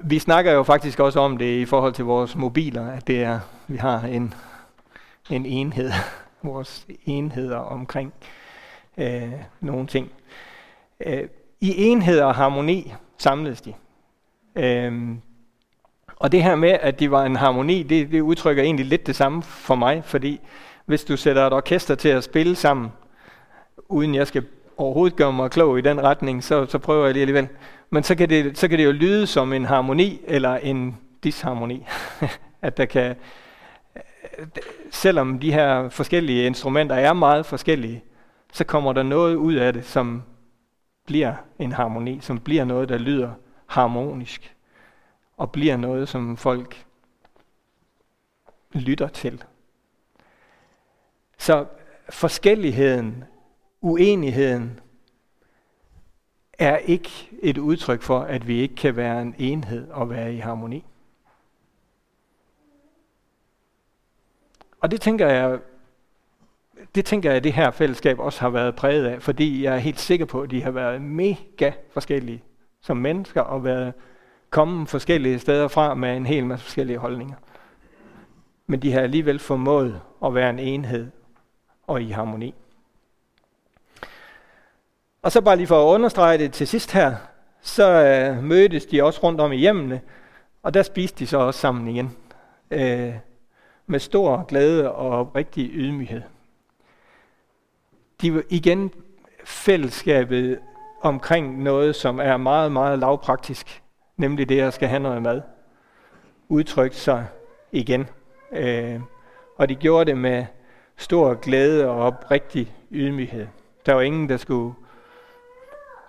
vi 0.00 0.18
snakker 0.18 0.52
jo 0.52 0.62
faktisk 0.62 1.00
også 1.00 1.20
om 1.20 1.36
det 1.36 1.60
i 1.60 1.64
forhold 1.64 1.92
til 1.92 2.04
vores 2.04 2.36
mobiler, 2.36 2.90
at 2.90 3.06
det 3.06 3.22
er, 3.22 3.40
vi 3.68 3.76
har 3.76 4.00
en, 4.00 4.34
en 5.30 5.46
enhed, 5.46 5.90
vores 6.42 6.86
enheder 7.04 7.58
omkring 7.58 8.12
øh, 8.96 9.32
nogle 9.60 9.86
ting. 9.86 10.12
Øh, 11.06 11.28
I 11.60 11.74
enhed 11.76 12.20
og 12.20 12.34
harmoni 12.34 12.94
samles 13.18 13.60
de. 13.60 13.74
Øh, 14.56 15.16
og 16.16 16.32
det 16.32 16.42
her 16.42 16.54
med, 16.54 16.78
at 16.80 17.00
de 17.00 17.10
var 17.10 17.24
en 17.24 17.36
harmoni, 17.36 17.82
det, 17.82 18.10
det 18.10 18.20
udtrykker 18.20 18.62
egentlig 18.62 18.86
lidt 18.86 19.06
det 19.06 19.16
samme 19.16 19.42
for 19.42 19.74
mig, 19.74 20.02
fordi 20.04 20.40
hvis 20.86 21.04
du 21.04 21.16
sætter 21.16 21.46
et 21.46 21.52
orkester 21.52 21.94
til 21.94 22.08
at 22.08 22.24
spille 22.24 22.56
sammen, 22.56 22.92
uden 23.88 24.14
jeg 24.14 24.26
skal 24.26 24.44
overhovedet 24.76 25.16
gøre 25.16 25.32
mig 25.32 25.50
klog 25.50 25.78
i 25.78 25.80
den 25.80 26.02
retning, 26.02 26.44
så, 26.44 26.66
så 26.66 26.78
prøver 26.78 27.04
jeg 27.04 27.12
lige 27.12 27.22
alligevel. 27.22 27.48
Men 27.90 28.02
så 28.02 28.14
kan, 28.14 28.28
det, 28.28 28.58
så 28.58 28.68
kan 28.68 28.78
det 28.78 28.84
jo 28.84 28.92
lyde 28.92 29.26
som 29.26 29.52
en 29.52 29.64
harmoni 29.64 30.20
eller 30.26 30.56
en 30.56 30.96
disharmoni. 31.24 31.86
at 32.62 32.76
der 32.76 32.84
kan, 32.84 33.16
selvom 34.90 35.38
de 35.38 35.52
her 35.52 35.88
forskellige 35.88 36.46
instrumenter 36.46 36.96
er 36.96 37.12
meget 37.12 37.46
forskellige, 37.46 38.04
så 38.52 38.64
kommer 38.64 38.92
der 38.92 39.02
noget 39.02 39.34
ud 39.34 39.54
af 39.54 39.72
det, 39.72 39.84
som 39.84 40.22
bliver 41.06 41.34
en 41.58 41.72
harmoni, 41.72 42.18
som 42.20 42.38
bliver 42.38 42.64
noget, 42.64 42.88
der 42.88 42.98
lyder 42.98 43.30
harmonisk, 43.66 44.55
og 45.36 45.52
bliver 45.52 45.76
noget, 45.76 46.08
som 46.08 46.36
folk 46.36 46.86
lytter 48.72 49.08
til. 49.08 49.44
Så 51.38 51.66
forskelligheden, 52.10 53.24
uenigheden, 53.80 54.80
er 56.58 56.76
ikke 56.76 57.10
et 57.42 57.58
udtryk 57.58 58.02
for, 58.02 58.20
at 58.20 58.46
vi 58.46 58.60
ikke 58.60 58.74
kan 58.74 58.96
være 58.96 59.22
en 59.22 59.34
enhed 59.38 59.90
og 59.90 60.10
være 60.10 60.34
i 60.34 60.38
harmoni. 60.38 60.84
Og 64.80 64.90
det 64.90 65.00
tænker 65.00 65.28
jeg, 65.28 65.58
det 66.94 67.04
tænker 67.04 67.30
jeg, 67.30 67.36
at 67.36 67.44
det 67.44 67.52
her 67.52 67.70
fællesskab 67.70 68.18
også 68.18 68.40
har 68.40 68.50
været 68.50 68.76
præget 68.76 69.06
af, 69.06 69.22
fordi 69.22 69.64
jeg 69.64 69.74
er 69.74 69.78
helt 69.78 70.00
sikker 70.00 70.26
på, 70.26 70.42
at 70.42 70.50
de 70.50 70.62
har 70.62 70.70
været 70.70 71.02
mega 71.02 71.72
forskellige 71.90 72.42
som 72.80 72.96
mennesker 72.96 73.40
og 73.40 73.64
været 73.64 73.94
komme 74.50 74.86
forskellige 74.86 75.38
steder 75.38 75.68
fra 75.68 75.94
med 75.94 76.16
en 76.16 76.26
hel 76.26 76.46
masse 76.46 76.64
forskellige 76.64 76.98
holdninger. 76.98 77.36
Men 78.66 78.82
de 78.82 78.92
har 78.92 79.00
alligevel 79.00 79.38
formået 79.38 80.00
at 80.24 80.34
være 80.34 80.50
en 80.50 80.58
enhed 80.58 81.10
og 81.86 82.02
i 82.02 82.10
harmoni. 82.10 82.54
Og 85.22 85.32
så 85.32 85.40
bare 85.40 85.56
lige 85.56 85.66
for 85.66 85.88
at 85.90 85.94
understrege 85.94 86.38
det 86.38 86.52
til 86.52 86.68
sidst 86.68 86.92
her, 86.92 87.16
så 87.60 87.90
øh, 87.90 88.44
mødtes 88.44 88.86
de 88.86 89.04
også 89.04 89.20
rundt 89.22 89.40
om 89.40 89.52
i 89.52 89.56
hjemmene, 89.56 90.00
og 90.62 90.74
der 90.74 90.82
spiste 90.82 91.18
de 91.18 91.26
så 91.26 91.38
også 91.38 91.60
sammen 91.60 91.88
igen. 91.88 92.16
Øh, 92.70 93.14
med 93.86 93.98
stor 93.98 94.44
glæde 94.44 94.92
og 94.92 95.36
rigtig 95.36 95.70
ydmyghed. 95.72 96.22
De 98.20 98.34
var 98.34 98.42
igen 98.48 98.90
fællesskabet 99.44 100.58
omkring 101.02 101.62
noget, 101.62 101.96
som 101.96 102.20
er 102.20 102.36
meget, 102.36 102.72
meget 102.72 102.98
lavpraktisk, 102.98 103.82
nemlig 104.16 104.48
det, 104.48 104.60
at 104.60 104.74
skal 104.74 104.88
have 104.88 105.02
noget 105.02 105.22
mad. 105.22 105.42
Udtrykt 106.48 106.94
sig 106.94 107.26
igen. 107.72 108.06
Øh, 108.52 109.00
og 109.56 109.68
de 109.68 109.74
gjorde 109.74 110.10
det 110.10 110.18
med 110.18 110.46
stor 110.96 111.34
glæde 111.34 111.88
og 111.88 111.96
oprigtig 111.96 112.74
ydmyghed. 112.90 113.46
Der 113.86 113.94
var 113.94 114.00
ingen, 114.00 114.28
der 114.28 114.36
skulle 114.36 114.74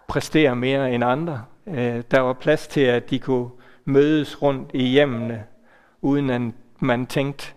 præstere 0.07 0.55
mere 0.55 0.91
end 0.91 1.03
andre. 1.03 1.45
Øh, 1.67 2.03
der 2.11 2.19
var 2.19 2.33
plads 2.33 2.67
til, 2.67 2.81
at 2.81 3.09
de 3.09 3.19
kunne 3.19 3.49
mødes 3.85 4.41
rundt 4.41 4.71
i 4.73 4.83
hjemmene, 4.83 5.43
uden 6.01 6.29
at 6.29 6.41
man 6.79 7.05
tænkte, 7.05 7.53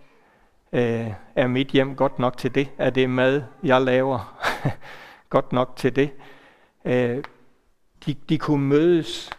øh, 0.73 1.07
er 1.35 1.47
mit 1.47 1.67
hjem 1.67 1.95
godt 1.95 2.19
nok 2.19 2.37
til 2.37 2.55
det? 2.55 2.69
Er 2.77 2.89
det 2.89 3.09
mad, 3.09 3.43
jeg 3.63 3.81
laver, 3.81 4.41
godt 5.29 5.53
nok 5.53 5.75
til 5.75 5.95
det? 5.95 6.11
Øh, 6.85 7.23
de, 8.05 8.13
de 8.29 8.37
kunne 8.37 8.67
mødes 8.67 9.29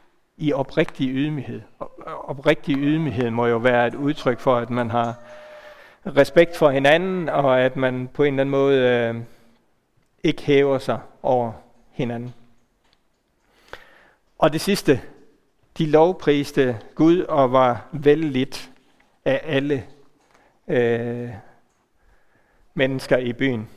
i 0.43 0.53
oprigtig 0.53 1.09
ydmyghed. 1.11 1.61
Oprigtig 2.07 2.77
ydmyghed 2.77 3.31
må 3.31 3.47
jo 3.47 3.57
være 3.57 3.87
et 3.87 3.95
udtryk 3.95 4.41
for, 4.41 4.57
at 4.57 4.71
man 4.71 4.91
har 4.91 5.15
respekt 6.07 6.57
for 6.57 6.71
hinanden, 6.71 7.29
og 7.29 7.61
at 7.61 7.77
man 7.77 8.09
på 8.15 8.23
en 8.23 8.35
eller 8.35 8.41
anden 8.41 8.51
måde 8.51 8.79
øh, 8.79 9.23
ikke 10.23 10.43
hæver 10.43 10.79
sig 10.79 11.01
over 11.23 11.53
hinanden. 11.91 12.35
Og 14.39 14.53
det 14.53 14.61
sidste, 14.61 15.01
de 15.79 15.87
lovpriste 15.87 16.79
Gud 16.95 17.21
og 17.21 17.53
var 17.53 17.87
vældigt 17.93 18.71
af 19.25 19.41
alle 19.45 19.85
øh, 20.69 21.31
mennesker 22.75 23.17
i 23.17 23.33
byen. 23.33 23.69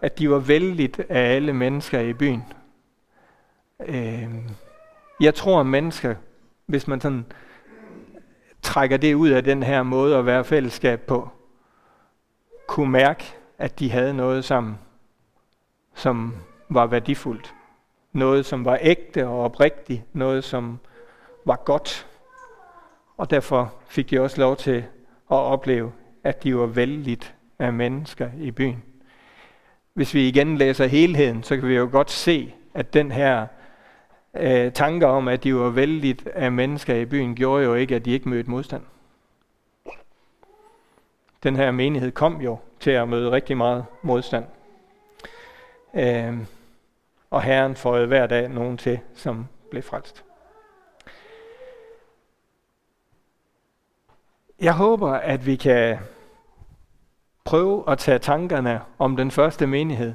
At 0.00 0.18
de 0.18 0.30
var 0.30 0.38
vældigt 0.38 1.00
af 1.00 1.34
alle 1.34 1.52
mennesker 1.52 2.00
i 2.00 2.12
byen. 2.12 2.44
Øh, 3.80 4.28
jeg 5.20 5.34
tror, 5.34 5.60
at 5.60 5.66
mennesker, 5.66 6.14
hvis 6.66 6.88
man 6.88 7.00
sådan 7.00 7.26
trækker 8.62 8.96
det 8.96 9.14
ud 9.14 9.28
af 9.28 9.44
den 9.44 9.62
her 9.62 9.82
måde 9.82 10.16
at 10.16 10.26
være 10.26 10.44
fællesskab 10.44 11.00
på, 11.00 11.28
kunne 12.66 12.90
mærke, 12.90 13.24
at 13.58 13.78
de 13.78 13.90
havde 13.90 14.14
noget 14.14 14.44
sammen, 14.44 14.78
som 15.94 16.34
var 16.68 16.86
værdifuldt. 16.86 17.54
Noget, 18.12 18.46
som 18.46 18.64
var 18.64 18.78
ægte 18.80 19.26
og 19.26 19.44
oprigtigt. 19.44 20.02
Noget, 20.12 20.44
som 20.44 20.78
var 21.44 21.56
godt. 21.56 22.06
Og 23.16 23.30
derfor 23.30 23.74
fik 23.88 24.10
de 24.10 24.20
også 24.20 24.40
lov 24.40 24.56
til 24.56 24.76
at 25.30 25.36
opleve, 25.36 25.92
at 26.24 26.42
de 26.42 26.56
var 26.56 26.66
vældigt 26.66 27.34
af 27.58 27.72
mennesker 27.72 28.30
i 28.38 28.50
byen. 28.50 28.82
Hvis 29.94 30.14
vi 30.14 30.28
igen 30.28 30.58
læser 30.58 30.86
helheden, 30.86 31.42
så 31.42 31.56
kan 31.56 31.68
vi 31.68 31.74
jo 31.74 31.88
godt 31.92 32.10
se, 32.10 32.54
at 32.74 32.94
den 32.94 33.12
her 33.12 33.46
øh, 34.36 34.72
tanker 34.72 35.06
om, 35.06 35.28
at 35.28 35.44
de 35.44 35.54
var 35.54 35.70
vældigt 35.70 36.26
af 36.26 36.52
mennesker 36.52 36.94
i 36.94 37.04
byen, 37.04 37.34
gjorde 37.34 37.64
jo 37.64 37.74
ikke, 37.74 37.96
at 37.96 38.04
de 38.04 38.10
ikke 38.10 38.28
mødte 38.28 38.50
modstand. 38.50 38.82
den 41.42 41.56
her 41.56 41.70
menighed 41.70 42.12
kom 42.12 42.40
jo 42.40 42.58
til 42.80 42.90
at 42.90 43.08
møde 43.08 43.30
rigtig 43.30 43.56
meget 43.56 43.84
modstand. 44.02 44.44
Øh, 45.94 46.38
og 47.30 47.42
Herren 47.42 47.76
får 47.76 48.06
hver 48.06 48.26
dag 48.26 48.48
nogen 48.48 48.76
til, 48.76 49.00
som 49.14 49.46
blev 49.70 49.82
frelst. 49.82 50.24
Jeg 54.60 54.74
håber, 54.74 55.10
at 55.10 55.46
vi 55.46 55.56
kan 55.56 55.98
prøve 57.44 57.84
at 57.90 57.98
tage 57.98 58.18
tankerne 58.18 58.80
om 58.98 59.16
den 59.16 59.30
første 59.30 59.66
menighed 59.66 60.14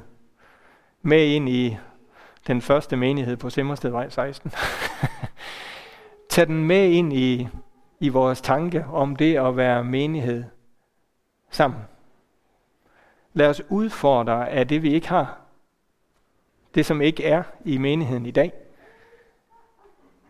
med 1.02 1.26
ind 1.26 1.48
i 1.48 1.76
den 2.48 2.62
første 2.62 2.96
menighed 2.96 3.36
på 3.36 3.50
Simmerstedvej 3.50 4.08
16. 4.08 4.52
Tag 6.30 6.46
den 6.46 6.64
med 6.64 6.90
ind 6.90 7.12
i, 7.12 7.48
i 8.00 8.08
vores 8.08 8.40
tanke 8.40 8.84
om 8.84 9.16
det 9.16 9.36
at 9.36 9.56
være 9.56 9.84
menighed 9.84 10.44
sammen. 11.50 11.80
Lad 13.32 13.48
os 13.48 13.62
udfordre 13.68 14.50
af 14.50 14.68
det, 14.68 14.82
vi 14.82 14.94
ikke 14.94 15.08
har. 15.08 15.40
Det, 16.74 16.86
som 16.86 17.00
ikke 17.00 17.24
er 17.24 17.42
i 17.64 17.78
menigheden 17.78 18.26
i 18.26 18.30
dag. 18.30 18.52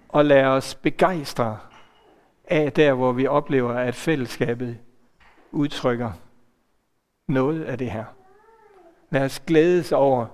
Og 0.08 0.24
lad 0.24 0.44
os 0.44 0.74
begejstre 0.74 1.58
af 2.44 2.72
der, 2.72 2.92
hvor 2.92 3.12
vi 3.12 3.26
oplever, 3.26 3.74
at 3.74 3.94
fællesskabet 3.94 4.78
udtrykker 5.50 6.12
noget 7.28 7.64
af 7.64 7.78
det 7.78 7.90
her. 7.90 8.04
Lad 9.10 9.24
os 9.24 9.40
glædes 9.40 9.92
over, 9.92 10.26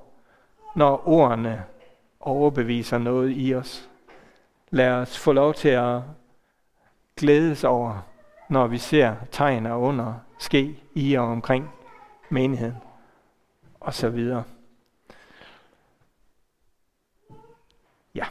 når 0.77 1.09
ordene 1.09 1.64
overbeviser 2.26 2.98
noget 2.98 3.32
i 3.37 3.54
os. 3.54 3.88
Lad 4.70 4.90
os 4.90 5.18
få 5.18 5.32
lov 5.32 5.54
til 5.54 5.68
at 5.68 6.02
glædes 7.16 7.64
over, 7.64 8.06
når 8.48 8.66
vi 8.66 8.78
ser 8.78 9.14
tegn 9.30 9.66
og 9.66 9.80
under 9.80 10.14
ske 10.38 10.78
i 10.94 11.14
og 11.14 11.24
omkring 11.24 11.70
menigheden, 12.28 12.76
og 13.80 13.94
så 13.94 14.08
videre. 14.08 14.44
Ja. 18.14 18.24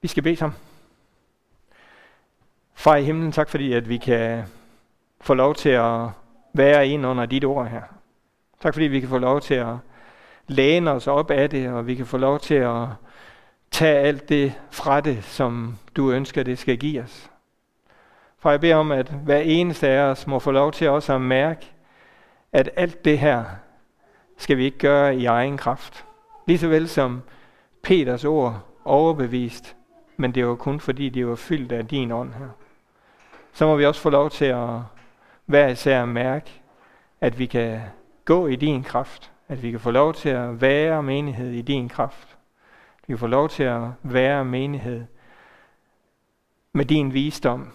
Vi 0.00 0.08
skal 0.08 0.22
bede 0.22 0.36
sammen. 0.36 0.58
Far 2.74 2.96
i 2.96 3.04
himlen, 3.04 3.32
tak 3.32 3.48
fordi 3.48 3.72
at 3.72 3.88
vi 3.88 3.96
kan 3.96 4.44
få 5.20 5.34
lov 5.34 5.54
til 5.54 5.68
at 5.68 6.08
være 6.52 6.88
ind 6.88 7.06
under 7.06 7.26
dit 7.26 7.44
ord 7.44 7.66
her. 7.66 7.82
Tak 8.60 8.74
fordi 8.74 8.86
vi 8.86 9.00
kan 9.00 9.08
få 9.08 9.18
lov 9.18 9.40
til 9.40 9.54
at 9.54 9.76
læne 10.48 10.90
os 10.90 11.06
op 11.06 11.30
af 11.30 11.50
det, 11.50 11.68
og 11.68 11.86
vi 11.86 11.94
kan 11.94 12.06
få 12.06 12.16
lov 12.16 12.40
til 12.40 12.54
at 12.54 12.86
tage 13.70 13.98
alt 13.98 14.28
det 14.28 14.54
fra 14.70 15.00
det, 15.00 15.24
som 15.24 15.78
du 15.96 16.10
ønsker, 16.10 16.42
det 16.42 16.58
skal 16.58 16.78
give 16.78 17.02
os. 17.02 17.30
For 18.38 18.50
jeg 18.50 18.60
beder 18.60 18.76
om, 18.76 18.92
at 18.92 19.08
hver 19.08 19.38
eneste 19.38 19.88
af 19.88 20.00
os 20.00 20.26
må 20.26 20.38
få 20.38 20.50
lov 20.50 20.72
til 20.72 20.88
også 20.88 21.14
at 21.14 21.20
mærke, 21.20 21.66
at 22.52 22.70
alt 22.76 23.04
det 23.04 23.18
her 23.18 23.44
skal 24.36 24.56
vi 24.56 24.64
ikke 24.64 24.78
gøre 24.78 25.16
i 25.16 25.24
egen 25.24 25.56
kraft. 25.56 26.04
Lige 26.46 26.70
vel 26.70 26.88
som 26.88 27.22
Peters 27.82 28.24
ord 28.24 28.60
overbevist, 28.84 29.76
men 30.16 30.34
det 30.34 30.46
var 30.46 30.54
kun 30.54 30.80
fordi, 30.80 31.08
det 31.08 31.26
var 31.26 31.34
fyldt 31.34 31.72
af 31.72 31.86
din 31.86 32.12
ånd 32.12 32.32
her. 32.34 32.48
Så 33.52 33.66
må 33.66 33.76
vi 33.76 33.86
også 33.86 34.00
få 34.00 34.10
lov 34.10 34.30
til 34.30 34.44
at 34.44 34.68
hver 35.46 35.68
især 35.68 36.04
mærke, 36.04 36.50
at 37.20 37.38
vi 37.38 37.46
kan 37.46 37.80
gå 38.24 38.46
i 38.46 38.56
din 38.56 38.82
kraft, 38.82 39.32
at 39.48 39.62
vi 39.62 39.70
kan 39.70 39.80
få 39.80 39.90
lov 39.90 40.14
til 40.14 40.28
at 40.28 40.60
være 40.60 41.02
menighed 41.02 41.50
i 41.50 41.62
din 41.62 41.88
kraft. 41.88 42.38
Vi 43.06 43.12
kan 43.12 43.18
få 43.18 43.26
lov 43.26 43.48
til 43.48 43.62
at 43.62 43.82
være 44.02 44.44
menighed 44.44 45.04
med 46.72 46.84
din 46.84 47.12
visdom, 47.12 47.72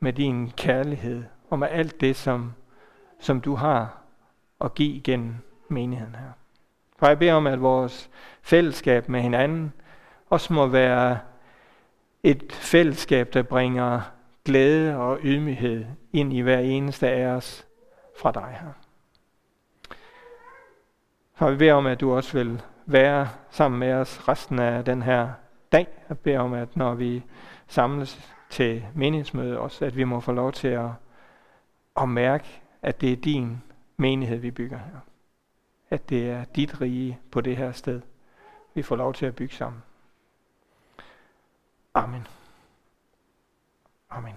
med 0.00 0.12
din 0.12 0.50
kærlighed 0.56 1.24
og 1.50 1.58
med 1.58 1.68
alt 1.70 2.00
det, 2.00 2.16
som, 2.16 2.52
som 3.20 3.40
du 3.40 3.54
har 3.54 3.98
at 4.60 4.74
give 4.74 5.00
gennem 5.00 5.34
menigheden 5.68 6.14
her. 6.14 6.30
For 6.96 7.06
jeg 7.06 7.18
beder 7.18 7.34
om, 7.34 7.46
at 7.46 7.62
vores 7.62 8.10
fællesskab 8.42 9.08
med 9.08 9.20
hinanden 9.20 9.72
også 10.30 10.52
må 10.52 10.66
være 10.66 11.18
et 12.22 12.52
fællesskab, 12.52 13.34
der 13.34 13.42
bringer 13.42 14.00
glæde 14.44 14.96
og 14.96 15.18
ydmyghed 15.22 15.84
ind 16.12 16.32
i 16.32 16.40
hver 16.40 16.58
eneste 16.58 17.08
af 17.08 17.26
os 17.26 17.66
fra 18.18 18.32
dig 18.32 18.58
her. 18.60 18.81
Så 21.42 21.50
vi 21.50 21.56
beder 21.56 21.74
om, 21.74 21.86
at 21.86 22.00
du 22.00 22.12
også 22.12 22.32
vil 22.32 22.62
være 22.86 23.28
sammen 23.50 23.80
med 23.80 23.92
os 23.92 24.28
resten 24.28 24.58
af 24.58 24.84
den 24.84 25.02
her 25.02 25.32
dag. 25.72 25.86
Jeg 26.08 26.18
beder 26.18 26.38
om, 26.38 26.52
at 26.52 26.76
når 26.76 26.94
vi 26.94 27.22
samles 27.68 28.32
til 28.50 28.84
menighedsmøde, 28.94 29.58
også 29.58 29.84
at 29.84 29.96
vi 29.96 30.04
må 30.04 30.20
få 30.20 30.32
lov 30.32 30.52
til 30.52 30.68
at, 30.68 30.90
at 32.00 32.08
mærke, 32.08 32.62
at 32.82 33.00
det 33.00 33.12
er 33.12 33.16
din 33.16 33.62
menighed, 33.96 34.38
vi 34.38 34.50
bygger 34.50 34.78
her. 34.78 34.98
At 35.90 36.08
det 36.08 36.30
er 36.30 36.44
dit 36.44 36.80
rige 36.80 37.18
på 37.30 37.40
det 37.40 37.56
her 37.56 37.72
sted, 37.72 38.00
vi 38.74 38.82
får 38.82 38.96
lov 38.96 39.14
til 39.14 39.26
at 39.26 39.36
bygge 39.36 39.54
sammen. 39.54 39.82
Amen. 41.94 42.26
Amen. 44.10 44.34